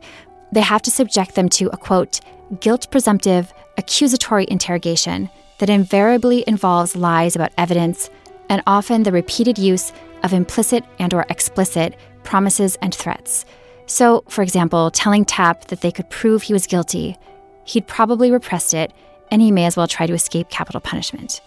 they 0.54 0.62
have 0.62 0.82
to 0.84 0.90
subject 0.90 1.36
them 1.36 1.50
to 1.50 1.68
a 1.74 1.78
quote, 1.78 2.22
guilt 2.62 2.90
presumptive, 2.92 3.54
accusatory 3.78 4.46
interrogation 4.48 5.30
that 5.58 5.70
invariably 5.70 6.46
involves 6.48 6.96
lies 6.96 7.36
about 7.36 7.52
evidence 7.58 8.10
and 8.48 8.64
often 8.68 9.04
the 9.04 9.12
repeated 9.12 9.58
use 9.58 9.92
of 10.24 10.32
implicit 10.32 10.86
and 10.98 11.14
or 11.14 11.26
explicit 11.28 11.98
promises 12.24 12.78
and 12.82 12.96
threats. 12.96 13.44
So, 13.88 14.24
for 14.28 14.42
example, 14.42 14.92
telling 14.92 15.26
Tapp 15.26 15.66
that 15.66 15.82
they 15.82 15.92
could 15.92 16.10
prove 16.10 16.44
he 16.44 16.54
was 16.54 16.68
guilty, 16.68 17.18
he'd 17.66 17.88
probably 17.88 18.32
repressed 18.32 18.74
it 18.74 18.92
and 19.32 19.42
he 19.42 19.52
may 19.52 19.66
as 19.66 19.78
well 19.78 19.88
try 19.88 20.08
to 20.08 20.14
escape 20.14 20.50
capital 20.50 20.82
punishment. 20.82 21.42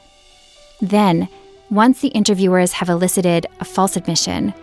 Then, 0.80 1.28
once 1.70 2.00
the 2.00 2.08
interviewers 2.08 2.72
have 2.72 2.88
elicited 2.88 3.46
a 3.60 3.64
false 3.64 3.96
admission, 3.96 4.54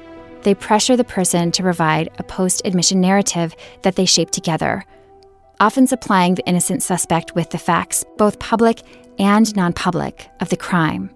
they 0.44 0.56
pressure 0.56 0.96
the 0.96 1.04
person 1.04 1.52
to 1.52 1.64
provide 1.64 2.10
a 2.18 2.24
post 2.24 2.62
admission 2.66 3.02
narrative 3.02 3.56
that 3.82 3.96
they 3.96 4.06
shape 4.06 4.32
together, 4.32 4.86
often 5.60 5.88
supplying 5.88 6.36
the 6.36 6.46
innocent 6.48 6.84
suspect 6.84 7.36
with 7.36 7.50
the 7.50 7.58
facts, 7.58 8.06
both 8.18 8.40
public 8.40 8.82
and 9.20 9.56
non 9.56 9.74
public, 9.74 10.30
of 10.40 10.50
the 10.50 10.58
crime. 10.58 11.10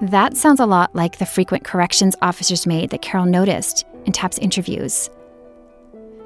That 0.00 0.36
sounds 0.36 0.60
a 0.60 0.66
lot 0.66 0.94
like 0.94 1.18
the 1.18 1.26
frequent 1.26 1.64
corrections 1.64 2.16
officers 2.22 2.66
made 2.66 2.90
that 2.90 3.02
Carol 3.02 3.26
noticed 3.26 3.84
in 4.04 4.12
Tapp's 4.12 4.38
interviews. 4.38 5.08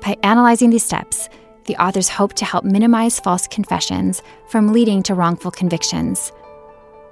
By 0.06 0.16
analyzing 0.22 0.70
these 0.70 0.84
steps, 0.84 1.28
the 1.66 1.76
authors 1.76 2.08
hope 2.08 2.32
to 2.34 2.46
help 2.46 2.64
minimize 2.64 3.20
false 3.20 3.46
confessions 3.46 4.22
from 4.48 4.72
leading 4.72 5.02
to 5.02 5.14
wrongful 5.14 5.50
convictions 5.50 6.32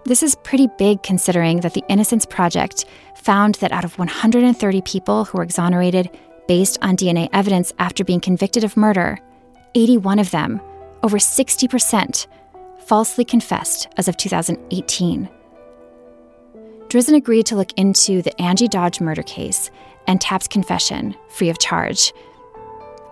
this 0.07 0.23
is 0.23 0.37
pretty 0.37 0.69
big 0.77 1.03
considering 1.03 1.61
that 1.61 1.73
the 1.73 1.85
Innocence 1.89 2.27
Project 2.27 2.85
found 3.17 3.55
that 3.57 3.73
out 3.73 3.85
of 3.85 3.99
130 3.99 4.83
people 4.83 5.25
who 5.25 5.39
were 5.39 5.45
exonerated 5.45 6.11
based 6.47 6.79
on 6.83 6.97
DNA 6.97 7.31
evidence 7.33 7.73
after 7.79 8.05
being 8.05 8.21
convicted 8.21 8.65
of 8.65 8.77
murder, 8.77 9.19
81 9.75 10.19
of 10.19 10.31
them, 10.31 10.61
over 11.03 11.17
60%, 11.17 12.27
falsely 12.81 13.25
confessed 13.25 13.89
as 13.97 14.07
of 14.07 14.19
2018. 14.19 15.29
Drizin 16.89 17.17
agreed 17.17 17.47
to 17.47 17.57
look 17.57 17.73
into 17.79 18.21
the 18.21 18.39
Angie 18.41 18.69
Dodge 18.69 19.01
murder 19.01 19.23
case 19.23 19.71
and 20.07 20.21
Tapp's 20.21 20.47
confession 20.47 21.17
free 21.31 21.49
of 21.49 21.59
charge. 21.59 22.13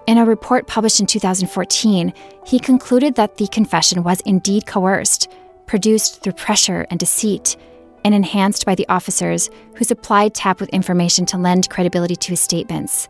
In 0.06 0.18
a 0.18 0.24
report 0.24 0.66
published 0.66 1.00
in 1.00 1.06
2014, 1.06 2.12
he 2.46 2.58
concluded 2.58 3.14
that 3.14 3.36
the 3.36 3.46
confession 3.48 4.02
was 4.02 4.20
indeed 4.22 4.66
coerced 4.66 5.28
produced 5.66 6.22
through 6.22 6.34
pressure 6.34 6.86
and 6.90 7.00
deceit, 7.00 7.56
and 8.04 8.14
enhanced 8.14 8.66
by 8.66 8.74
the 8.74 8.86
officers 8.88 9.48
who 9.76 9.84
supplied 9.84 10.34
Tapp 10.34 10.60
with 10.60 10.68
information 10.70 11.24
to 11.26 11.38
lend 11.38 11.70
credibility 11.70 12.16
to 12.16 12.30
his 12.30 12.40
statements. 12.40 13.08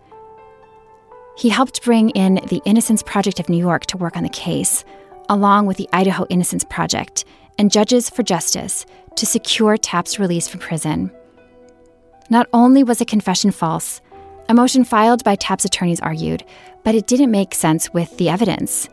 He 1.36 1.48
helped 1.48 1.82
bring 1.82 2.10
in 2.10 2.34
the 2.48 2.60
Innocence 2.66 3.02
Project 3.02 3.40
of 3.40 3.48
New 3.48 3.56
York 3.58 3.86
to 3.86 3.96
work 3.96 4.16
on 4.16 4.22
the 4.22 4.28
case, 4.28 4.84
along 5.28 5.66
with 5.66 5.78
the 5.78 5.88
Idaho 5.92 6.26
Innocence 6.28 6.64
Project 6.64 7.24
and 7.58 7.72
Judges 7.72 8.10
for 8.10 8.22
Justice 8.22 8.84
to 9.16 9.26
secure 9.26 9.76
Tapp's 9.76 10.18
release 10.18 10.46
from 10.46 10.60
prison. 10.60 11.10
Not 12.28 12.48
only 12.52 12.84
was 12.84 12.98
the 12.98 13.04
confession 13.04 13.50
false, 13.50 14.00
a 14.48 14.54
motion 14.54 14.84
filed 14.84 15.24
by 15.24 15.34
Tapp's 15.34 15.64
attorneys 15.64 16.00
argued, 16.00 16.44
but 16.84 16.94
it 16.94 17.06
didn't 17.06 17.30
make 17.30 17.54
sense 17.54 17.92
with 17.92 18.16
the 18.18 18.28
evidence. 18.28 18.88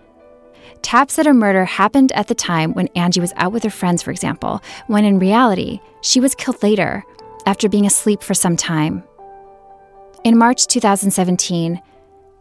Tapp 0.81 1.11
said 1.11 1.27
a 1.27 1.33
murder 1.33 1.65
happened 1.65 2.11
at 2.13 2.27
the 2.27 2.35
time 2.35 2.73
when 2.73 2.87
Angie 2.95 3.19
was 3.19 3.33
out 3.35 3.51
with 3.51 3.63
her 3.63 3.69
friends, 3.69 4.01
for 4.01 4.11
example, 4.11 4.61
when 4.87 5.03
in 5.03 5.19
reality, 5.19 5.79
she 6.01 6.19
was 6.19 6.35
killed 6.35 6.61
later, 6.63 7.03
after 7.45 7.67
being 7.67 7.85
asleep 7.85 8.21
for 8.21 8.33
some 8.33 8.55
time. 8.55 9.03
In 10.23 10.37
March 10.37 10.67
2017, 10.67 11.81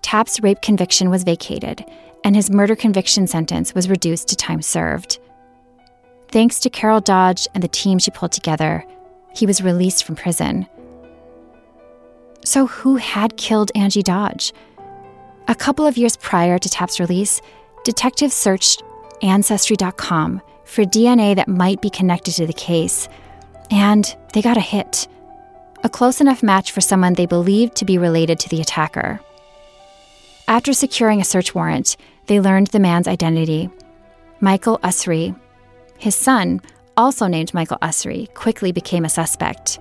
Tapp's 0.02 0.40
rape 0.42 0.60
conviction 0.62 1.10
was 1.10 1.24
vacated, 1.24 1.84
and 2.24 2.36
his 2.36 2.50
murder 2.50 2.76
conviction 2.76 3.26
sentence 3.26 3.74
was 3.74 3.88
reduced 3.88 4.28
to 4.28 4.36
time 4.36 4.62
served. 4.62 5.18
Thanks 6.28 6.60
to 6.60 6.70
Carol 6.70 7.00
Dodge 7.00 7.48
and 7.54 7.62
the 7.62 7.68
team 7.68 7.98
she 7.98 8.10
pulled 8.10 8.32
together, 8.32 8.84
he 9.34 9.46
was 9.46 9.62
released 9.62 10.04
from 10.04 10.16
prison. 10.16 10.66
So, 12.44 12.66
who 12.66 12.96
had 12.96 13.36
killed 13.36 13.72
Angie 13.74 14.02
Dodge? 14.02 14.52
A 15.48 15.54
couple 15.54 15.86
of 15.86 15.96
years 15.96 16.16
prior 16.16 16.58
to 16.58 16.68
Tapp's 16.68 17.00
release, 17.00 17.40
detectives 17.82 18.34
searched 18.34 18.82
Ancestry.com 19.22 20.42
for 20.64 20.84
DNA 20.84 21.34
that 21.36 21.48
might 21.48 21.80
be 21.80 21.88
connected 21.88 22.34
to 22.34 22.46
the 22.46 22.52
case, 22.52 23.08
and 23.70 24.14
they 24.34 24.42
got 24.42 24.56
a 24.56 24.60
hit 24.60 25.08
a 25.84 25.88
close 25.88 26.20
enough 26.20 26.42
match 26.42 26.72
for 26.72 26.80
someone 26.80 27.14
they 27.14 27.26
believed 27.26 27.76
to 27.76 27.84
be 27.84 27.98
related 27.98 28.38
to 28.40 28.48
the 28.48 28.60
attacker. 28.60 29.20
After 30.48 30.72
securing 30.72 31.20
a 31.20 31.24
search 31.24 31.54
warrant, 31.54 31.96
they 32.26 32.40
learned 32.40 32.68
the 32.68 32.80
man's 32.80 33.08
identity 33.08 33.70
Michael 34.40 34.78
Usry. 34.78 35.38
His 35.96 36.14
son, 36.14 36.60
also 36.96 37.26
named 37.26 37.54
Michael 37.54 37.78
Usry, 37.80 38.32
quickly 38.34 38.72
became 38.72 39.04
a 39.04 39.08
suspect. 39.08 39.78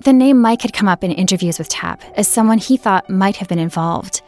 The 0.00 0.12
name 0.12 0.40
Mike 0.40 0.62
had 0.62 0.72
come 0.72 0.88
up 0.88 1.04
in 1.04 1.12
interviews 1.12 1.58
with 1.58 1.68
Tapp 1.68 2.02
as 2.16 2.28
someone 2.28 2.58
he 2.58 2.76
thought 2.76 3.08
might 3.08 3.36
have 3.36 3.48
been 3.48 3.58
involved. 3.58 4.22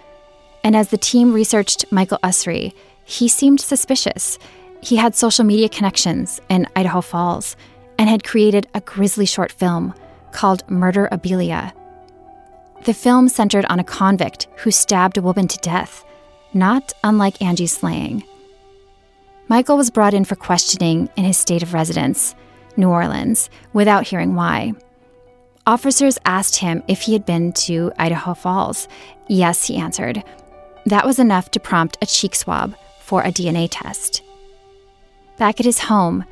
And 0.67 0.75
as 0.75 0.89
the 0.89 0.99
team 0.99 1.33
researched 1.33 1.85
Michael 1.93 2.19
Usry, 2.25 2.75
he 3.05 3.29
seemed 3.29 3.61
suspicious. 3.61 4.37
He 4.83 4.97
had 4.97 5.15
social 5.15 5.45
media 5.45 5.69
connections 5.69 6.41
in 6.49 6.67
Idaho 6.75 7.03
Falls 7.03 7.55
and 8.01 8.11
had 8.11 8.25
created 8.25 8.67
a 8.75 8.81
grisly 8.81 9.27
short 9.27 9.53
film 9.53 9.95
called 10.33 10.67
Murderabilia. 10.67 11.73
The 12.85 12.95
film 12.95 13.29
centered 13.29 13.65
on 13.67 13.79
a 13.79 13.85
convict 13.85 14.49
who 14.57 14.73
stabbed 14.73 15.17
a 15.17 15.23
woman 15.23 15.47
to 15.47 15.59
death, 15.59 16.05
not 16.53 16.93
unlike 17.05 17.41
Angie's 17.41 17.77
slaying. 17.77 18.25
Michael 19.47 19.77
was 19.77 19.91
brought 19.91 20.15
in 20.15 20.25
for 20.25 20.35
questioning 20.35 21.09
in 21.17 21.23
his 21.23 21.37
state 21.37 21.63
of 21.63 21.75
residence, 21.75 22.35
New 22.77 22.89
Orleans, 22.89 23.51
without 23.73 24.09
hearing 24.09 24.35
why. 24.35 24.73
Officers 25.65 26.19
asked 26.25 26.57
him 26.57 26.83
if 26.89 27.03
he 27.03 27.13
had 27.13 27.25
been 27.25 27.53
to 27.53 27.93
Idaho 27.99 28.35
Falls. 28.35 28.89
Yes, 29.29 29.65
he 29.65 29.77
answered. 29.77 30.25
That 30.87 31.05
was 31.05 31.19
enough 31.19 31.51
to 31.51 31.61
prompt 31.61 31.99
a 32.01 32.07
cheek 32.07 32.37
swab 32.37 32.77
for 33.01 33.23
a 33.23 33.33
DNA 33.33 33.69
test. 33.71 34.23
Back 35.37 35.59
at 35.59 35.67
his 35.67 35.81
home, 35.81 36.25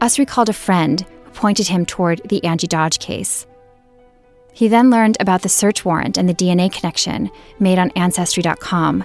Usry 0.00 0.26
called 0.26 0.48
a 0.48 0.54
friend 0.54 1.04
who 1.24 1.30
pointed 1.32 1.68
him 1.68 1.84
toward 1.84 2.22
the 2.24 2.42
Angie 2.44 2.66
Dodge 2.66 2.98
case. 2.98 3.46
He 4.52 4.66
then 4.66 4.90
learned 4.90 5.18
about 5.20 5.42
the 5.42 5.48
search 5.48 5.84
warrant 5.84 6.16
and 6.16 6.28
the 6.28 6.34
DNA 6.34 6.72
connection 6.72 7.30
made 7.60 7.78
on 7.78 7.90
Ancestry.com. 7.90 9.04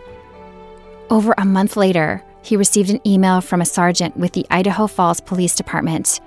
Over 1.10 1.36
a 1.38 1.46
month 1.46 1.76
later, 1.78 2.24
he 2.42 2.58
received 2.58 2.90
an 2.90 3.06
email 3.06 3.42
from 3.42 3.62
a 3.62 3.66
sergeant 3.66 4.18
with 4.18 4.32
the 4.32 4.46
Idaho 4.50 4.88
Falls 4.88 5.20
Police 5.20 5.56
Department. 5.56 6.22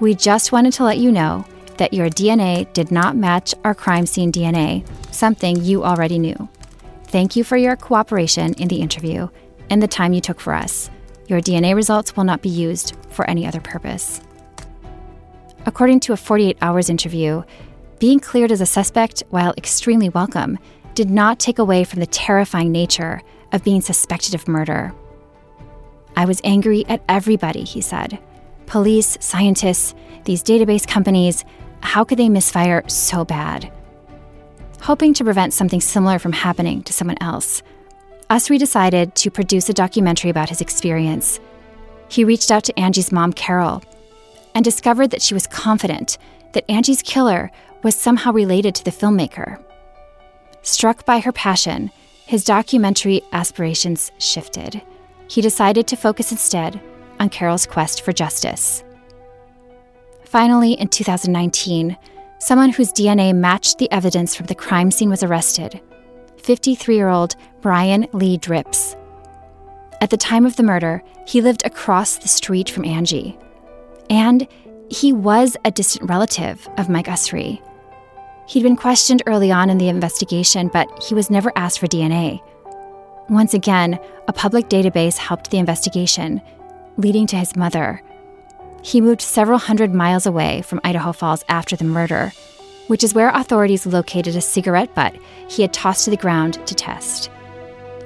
We 0.00 0.14
just 0.14 0.52
wanted 0.52 0.74
to 0.74 0.84
let 0.84 0.98
you 0.98 1.10
know 1.10 1.44
that 1.78 1.94
your 1.94 2.08
DNA 2.08 2.70
did 2.72 2.90
not 2.90 3.16
match 3.16 3.54
our 3.64 3.74
crime 3.74 4.06
scene 4.06 4.30
DNA, 4.30 4.86
something 5.12 5.62
you 5.62 5.82
already 5.82 6.18
knew. 6.18 6.48
Thank 7.10 7.34
you 7.34 7.42
for 7.42 7.56
your 7.56 7.74
cooperation 7.74 8.54
in 8.54 8.68
the 8.68 8.80
interview 8.80 9.28
and 9.68 9.82
the 9.82 9.88
time 9.88 10.12
you 10.12 10.20
took 10.20 10.38
for 10.38 10.54
us. 10.54 10.90
Your 11.26 11.40
DNA 11.40 11.74
results 11.74 12.16
will 12.16 12.22
not 12.22 12.40
be 12.40 12.48
used 12.48 12.96
for 13.08 13.28
any 13.28 13.44
other 13.44 13.60
purpose. 13.60 14.20
According 15.66 15.98
to 16.00 16.12
a 16.12 16.16
48 16.16 16.58
Hours 16.62 16.88
interview, 16.88 17.42
being 17.98 18.20
cleared 18.20 18.52
as 18.52 18.60
a 18.60 18.66
suspect, 18.66 19.24
while 19.30 19.52
extremely 19.58 20.08
welcome, 20.08 20.56
did 20.94 21.10
not 21.10 21.40
take 21.40 21.58
away 21.58 21.82
from 21.82 21.98
the 21.98 22.06
terrifying 22.06 22.70
nature 22.70 23.22
of 23.50 23.64
being 23.64 23.80
suspected 23.80 24.36
of 24.36 24.46
murder. 24.46 24.94
I 26.14 26.26
was 26.26 26.40
angry 26.44 26.86
at 26.86 27.02
everybody, 27.08 27.64
he 27.64 27.80
said. 27.80 28.20
Police, 28.66 29.18
scientists, 29.20 29.96
these 30.26 30.44
database 30.44 30.86
companies, 30.86 31.44
how 31.80 32.04
could 32.04 32.18
they 32.18 32.28
misfire 32.28 32.84
so 32.86 33.24
bad? 33.24 33.72
Hoping 34.80 35.14
to 35.14 35.24
prevent 35.24 35.52
something 35.52 35.80
similar 35.80 36.18
from 36.18 36.32
happening 36.32 36.82
to 36.84 36.92
someone 36.92 37.18
else. 37.20 37.62
Usry 38.30 38.58
decided 38.58 39.14
to 39.16 39.30
produce 39.30 39.68
a 39.68 39.74
documentary 39.74 40.30
about 40.30 40.48
his 40.48 40.60
experience. 40.60 41.40
He 42.08 42.24
reached 42.24 42.50
out 42.50 42.64
to 42.64 42.78
Angie's 42.78 43.12
mom, 43.12 43.32
Carol, 43.32 43.82
and 44.54 44.64
discovered 44.64 45.10
that 45.10 45.22
she 45.22 45.34
was 45.34 45.46
confident 45.46 46.18
that 46.52 46.68
Angie's 46.70 47.02
killer 47.02 47.50
was 47.82 47.94
somehow 47.94 48.32
related 48.32 48.74
to 48.76 48.84
the 48.84 48.90
filmmaker. 48.90 49.62
Struck 50.62 51.04
by 51.04 51.20
her 51.20 51.32
passion, 51.32 51.90
his 52.26 52.44
documentary 52.44 53.22
aspirations 53.32 54.12
shifted. 54.18 54.80
He 55.28 55.40
decided 55.40 55.86
to 55.88 55.96
focus 55.96 56.30
instead 56.30 56.80
on 57.18 57.28
Carol's 57.28 57.66
quest 57.66 58.02
for 58.02 58.12
justice. 58.12 58.84
Finally, 60.24 60.74
in 60.74 60.88
2019, 60.88 61.96
someone 62.40 62.70
whose 62.70 62.92
DNA 62.92 63.34
matched 63.34 63.78
the 63.78 63.90
evidence 63.92 64.34
from 64.34 64.46
the 64.46 64.54
crime 64.54 64.90
scene 64.90 65.10
was 65.10 65.22
arrested 65.22 65.80
53 66.38 66.96
year 66.96 67.08
old 67.08 67.36
Brian 67.60 68.06
Leigh 68.12 68.38
Dripps. 68.38 68.96
At 70.00 70.08
the 70.08 70.16
time 70.16 70.46
of 70.46 70.56
the 70.56 70.62
murder, 70.62 71.02
he 71.26 71.42
lived 71.42 71.64
across 71.64 72.16
the 72.16 72.28
street 72.28 72.70
from 72.70 72.86
Angie. 72.86 73.38
And 74.08 74.48
he 74.90 75.12
was 75.12 75.56
a 75.64 75.70
distant 75.70 76.08
relative 76.08 76.66
of 76.78 76.88
Mike 76.88 77.06
Usry. 77.06 77.60
He'd 78.48 78.62
been 78.62 78.76
questioned 78.76 79.22
early 79.26 79.52
on 79.52 79.70
in 79.70 79.78
the 79.78 79.88
investigation, 79.88 80.68
but 80.72 80.88
he 81.04 81.14
was 81.14 81.30
never 81.30 81.52
asked 81.54 81.78
for 81.78 81.86
DNA. 81.86 82.40
Once 83.28 83.54
again, 83.54 84.00
a 84.26 84.32
public 84.32 84.68
database 84.68 85.18
helped 85.18 85.50
the 85.50 85.58
investigation, 85.58 86.40
leading 86.96 87.26
to 87.28 87.36
his 87.36 87.54
mother. 87.54 88.02
He 88.82 89.00
moved 89.00 89.20
several 89.20 89.58
hundred 89.58 89.94
miles 89.94 90.26
away 90.26 90.62
from 90.62 90.80
Idaho 90.84 91.12
Falls 91.12 91.44
after 91.48 91.76
the 91.76 91.84
murder, 91.84 92.32
which 92.86 93.04
is 93.04 93.14
where 93.14 93.30
authorities 93.30 93.86
located 93.86 94.36
a 94.36 94.40
cigarette 94.40 94.94
butt 94.94 95.14
he 95.48 95.62
had 95.62 95.72
tossed 95.72 96.04
to 96.04 96.10
the 96.10 96.16
ground 96.16 96.64
to 96.66 96.74
test. 96.74 97.26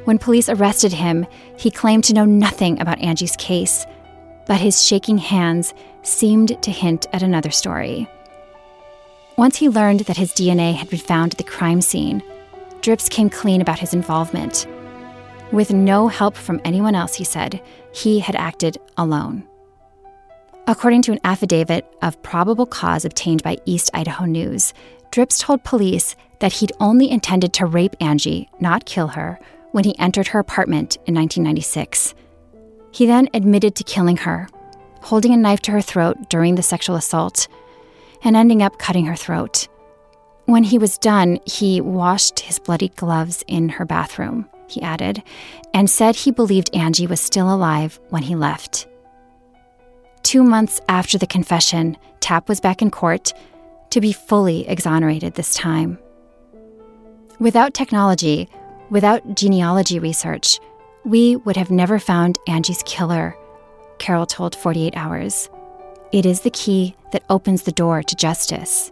When 0.04 0.18
police 0.18 0.48
arrested 0.48 0.92
him, 0.92 1.26
he 1.56 1.70
claimed 1.70 2.04
to 2.04 2.14
know 2.14 2.24
nothing 2.24 2.80
about 2.80 3.00
Angie's 3.00 3.36
case, 3.36 3.86
but 4.46 4.60
his 4.60 4.84
shaking 4.84 5.18
hands 5.18 5.72
seemed 6.02 6.60
to 6.62 6.70
hint 6.70 7.06
at 7.12 7.22
another 7.22 7.50
story. 7.50 8.08
Once 9.36 9.56
he 9.56 9.68
learned 9.68 10.00
that 10.00 10.18
his 10.18 10.32
DNA 10.32 10.74
had 10.74 10.90
been 10.90 10.98
found 10.98 11.32
at 11.32 11.38
the 11.38 11.44
crime 11.44 11.80
scene, 11.80 12.22
Dripps 12.82 13.08
came 13.08 13.30
clean 13.30 13.62
about 13.62 13.78
his 13.78 13.94
involvement. 13.94 14.66
With 15.50 15.72
no 15.72 16.08
help 16.08 16.36
from 16.36 16.60
anyone 16.64 16.94
else, 16.94 17.14
he 17.14 17.24
said, 17.24 17.62
he 17.92 18.18
had 18.18 18.36
acted 18.36 18.76
alone. 18.98 19.48
According 20.66 21.02
to 21.02 21.12
an 21.12 21.20
affidavit 21.24 21.86
of 22.00 22.22
probable 22.22 22.64
cause 22.64 23.04
obtained 23.04 23.42
by 23.42 23.58
East 23.66 23.90
Idaho 23.92 24.24
News, 24.24 24.72
Dripps 25.10 25.38
told 25.38 25.62
police 25.62 26.16
that 26.40 26.54
he'd 26.54 26.72
only 26.80 27.10
intended 27.10 27.52
to 27.54 27.66
rape 27.66 27.94
Angie, 28.00 28.48
not 28.60 28.86
kill 28.86 29.08
her, 29.08 29.38
when 29.72 29.84
he 29.84 29.98
entered 29.98 30.28
her 30.28 30.38
apartment 30.38 30.96
in 31.06 31.14
1996. 31.14 32.14
He 32.92 33.04
then 33.04 33.28
admitted 33.34 33.74
to 33.74 33.84
killing 33.84 34.16
her, 34.18 34.48
holding 35.02 35.34
a 35.34 35.36
knife 35.36 35.60
to 35.62 35.72
her 35.72 35.82
throat 35.82 36.30
during 36.30 36.54
the 36.54 36.62
sexual 36.62 36.96
assault, 36.96 37.46
and 38.22 38.34
ending 38.34 38.62
up 38.62 38.78
cutting 38.78 39.04
her 39.04 39.16
throat. 39.16 39.68
When 40.46 40.64
he 40.64 40.78
was 40.78 40.96
done, 40.96 41.40
he 41.44 41.82
washed 41.82 42.40
his 42.40 42.58
bloody 42.58 42.88
gloves 42.88 43.44
in 43.46 43.68
her 43.68 43.84
bathroom, 43.84 44.48
he 44.66 44.80
added, 44.80 45.22
and 45.74 45.90
said 45.90 46.16
he 46.16 46.30
believed 46.30 46.74
Angie 46.74 47.06
was 47.06 47.20
still 47.20 47.52
alive 47.54 48.00
when 48.08 48.22
he 48.22 48.34
left. 48.34 48.86
Two 50.24 50.42
months 50.42 50.80
after 50.88 51.18
the 51.18 51.26
confession, 51.26 51.96
Tapp 52.20 52.48
was 52.48 52.58
back 52.58 52.80
in 52.80 52.90
court 52.90 53.32
to 53.90 54.00
be 54.00 54.12
fully 54.12 54.66
exonerated 54.66 55.34
this 55.34 55.54
time. 55.54 55.98
Without 57.38 57.74
technology, 57.74 58.48
without 58.90 59.36
genealogy 59.36 59.98
research, 59.98 60.58
we 61.04 61.36
would 61.36 61.56
have 61.56 61.70
never 61.70 61.98
found 61.98 62.38
Angie's 62.48 62.82
killer, 62.86 63.36
Carol 63.98 64.24
told 64.24 64.56
48 64.56 64.96
Hours. 64.96 65.50
It 66.10 66.24
is 66.24 66.40
the 66.40 66.50
key 66.50 66.96
that 67.12 67.24
opens 67.28 67.62
the 67.62 67.72
door 67.72 68.02
to 68.02 68.16
justice. 68.16 68.90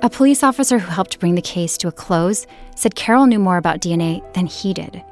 A 0.00 0.08
police 0.08 0.42
officer 0.42 0.78
who 0.78 0.90
helped 0.90 1.20
bring 1.20 1.34
the 1.34 1.42
case 1.42 1.76
to 1.78 1.88
a 1.88 1.92
close 1.92 2.46
said 2.74 2.94
Carol 2.94 3.26
knew 3.26 3.38
more 3.38 3.58
about 3.58 3.80
DNA 3.80 4.22
than 4.32 4.46
he 4.46 4.72
did. 4.72 5.04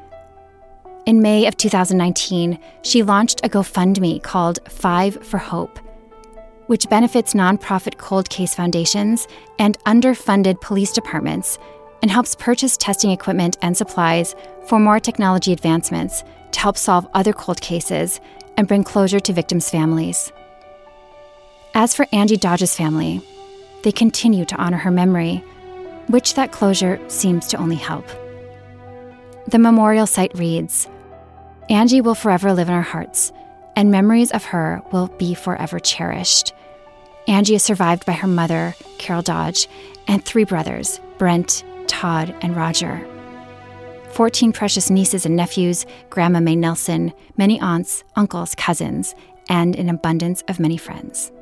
In 1.07 1.23
May 1.23 1.47
of 1.47 1.57
2019, 1.57 2.59
she 2.83 3.05
launched 3.05 3.41
a 3.45 3.49
GoFundMe 3.49 4.21
called 4.21 4.59
Five 4.69 5.25
for 5.25 5.39
Hope, 5.39 5.79
which 6.67 6.91
benefits 6.91 7.33
nonprofit 7.33 7.97
cold 7.97 8.29
case 8.29 8.57
foundations 8.57 9.29
and 9.61 9.79
underfunded 9.85 10.61
police 10.61 10.93
departments 10.93 11.61
and 12.03 12.11
helps 12.11 12.35
purchase 12.35 12.77
testing 12.77 13.13
equipment 13.13 13.57
and 13.63 13.77
supplies 13.77 14.35
for 14.67 14.81
more 14.81 14.99
technology 14.99 15.53
advancements 15.53 16.25
to 16.51 16.59
help 16.59 16.77
solve 16.77 17.07
other 17.15 17.33
cold 17.33 17.61
cases 17.61 18.21
and 18.57 18.67
bring 18.67 18.83
closure 18.83 19.21
to 19.21 19.33
victims' 19.33 19.71
families. 19.71 20.33
As 21.75 21.95
for 21.95 22.09
Angie 22.11 22.37
Dodge's 22.37 22.75
family, 22.75 23.25
they 23.85 23.93
continue 23.93 24.45
to 24.45 24.57
honor 24.57 24.79
her 24.79 24.91
memory, 24.91 25.37
which 26.09 26.35
that 26.35 26.51
closure 26.51 26.99
seems 27.09 27.47
to 27.47 27.59
only 27.59 27.77
help. 27.77 28.09
The 29.47 29.61
memorial 29.61 30.09
site 30.09 30.37
reads 30.37 30.89
Angie 31.69 32.01
will 32.01 32.15
forever 32.15 32.53
live 32.53 32.69
in 32.69 32.75
our 32.75 32.83
hearts, 32.83 33.33
and 33.75 33.91
memories 33.91 34.31
of 34.31 34.45
her 34.45 34.83
will 34.93 35.09
be 35.09 35.35
forever 35.35 35.81
cherished. 35.81 36.53
Angie 37.27 37.57
is 37.57 37.65
survived 37.65 38.07
by 38.07 38.13
her 38.13 38.29
mother, 38.29 38.77
Carol 38.99 39.23
Dodge, 39.23 39.67
and 40.07 40.25
three 40.25 40.45
brothers, 40.45 41.01
Brent, 41.19 41.65
Todd, 41.89 42.33
and 42.41 42.55
Roger. 42.55 43.05
14 44.13 44.53
precious 44.53 44.91
nieces 44.91 45.27
and 45.27 45.35
nephews, 45.35 45.87
Grandma 46.09 46.39
May 46.39 46.55
Nelson, 46.55 47.13
many 47.37 47.61
aunts, 47.61 48.05
uncles, 48.15 48.55
cousins, 48.55 49.17
and 49.49 49.75
an 49.75 49.89
abundance 49.89 50.43
of 50.47 50.61
many 50.61 50.77
friends. 50.77 51.33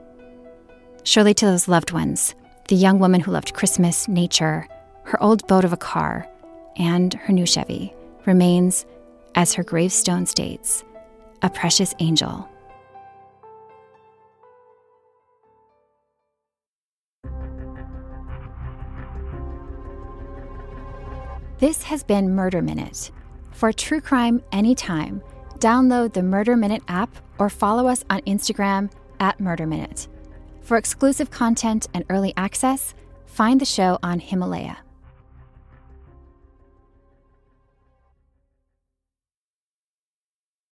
Surely 1.03 1.35
to 1.35 1.45
those 1.45 1.69
loved 1.69 1.93
ones, 1.93 2.35
the 2.69 2.77
young 2.77 2.99
woman 2.99 3.21
who 3.21 3.31
loved 3.31 3.53
Christmas, 3.53 4.09
nature, 4.09 4.67
her 5.05 5.23
old 5.23 5.47
boat 5.47 5.67
of 5.67 5.73
a 5.75 5.77
car, 5.77 6.27
and 6.77 7.13
her 7.13 7.33
new 7.33 7.45
Chevy, 7.45 7.93
remains 8.25 8.87
as 9.35 9.55
her 9.55 9.65
gravestone 9.65 10.27
states, 10.27 10.85
a 11.43 11.51
precious 11.51 11.95
angel. 11.99 12.49
This 21.59 21.83
has 21.85 22.03
been 22.03 22.35
Murder 22.35 22.61
Minute. 22.61 23.11
For 23.53 23.73
true 23.73 24.01
crime 24.01 24.43
anytime, 24.53 25.23
download 25.61 26.13
the 26.13 26.23
Murder 26.23 26.57
Minute 26.57 26.83
app 26.89 27.17
or 27.39 27.49
follow 27.49 27.87
us 27.87 28.05
on 28.11 28.21
Instagram 28.23 28.91
at 29.21 29.41
Murder 29.41 29.67
Minute. 29.67 30.09
For 30.61 30.77
exclusive 30.77 31.31
content 31.31 31.89
and 31.95 32.05
early 32.11 32.35
access, 32.37 32.95
find 33.27 33.61
the 33.61 33.65
show 33.65 33.99
on 34.03 34.19
Himalaya. 34.19 34.79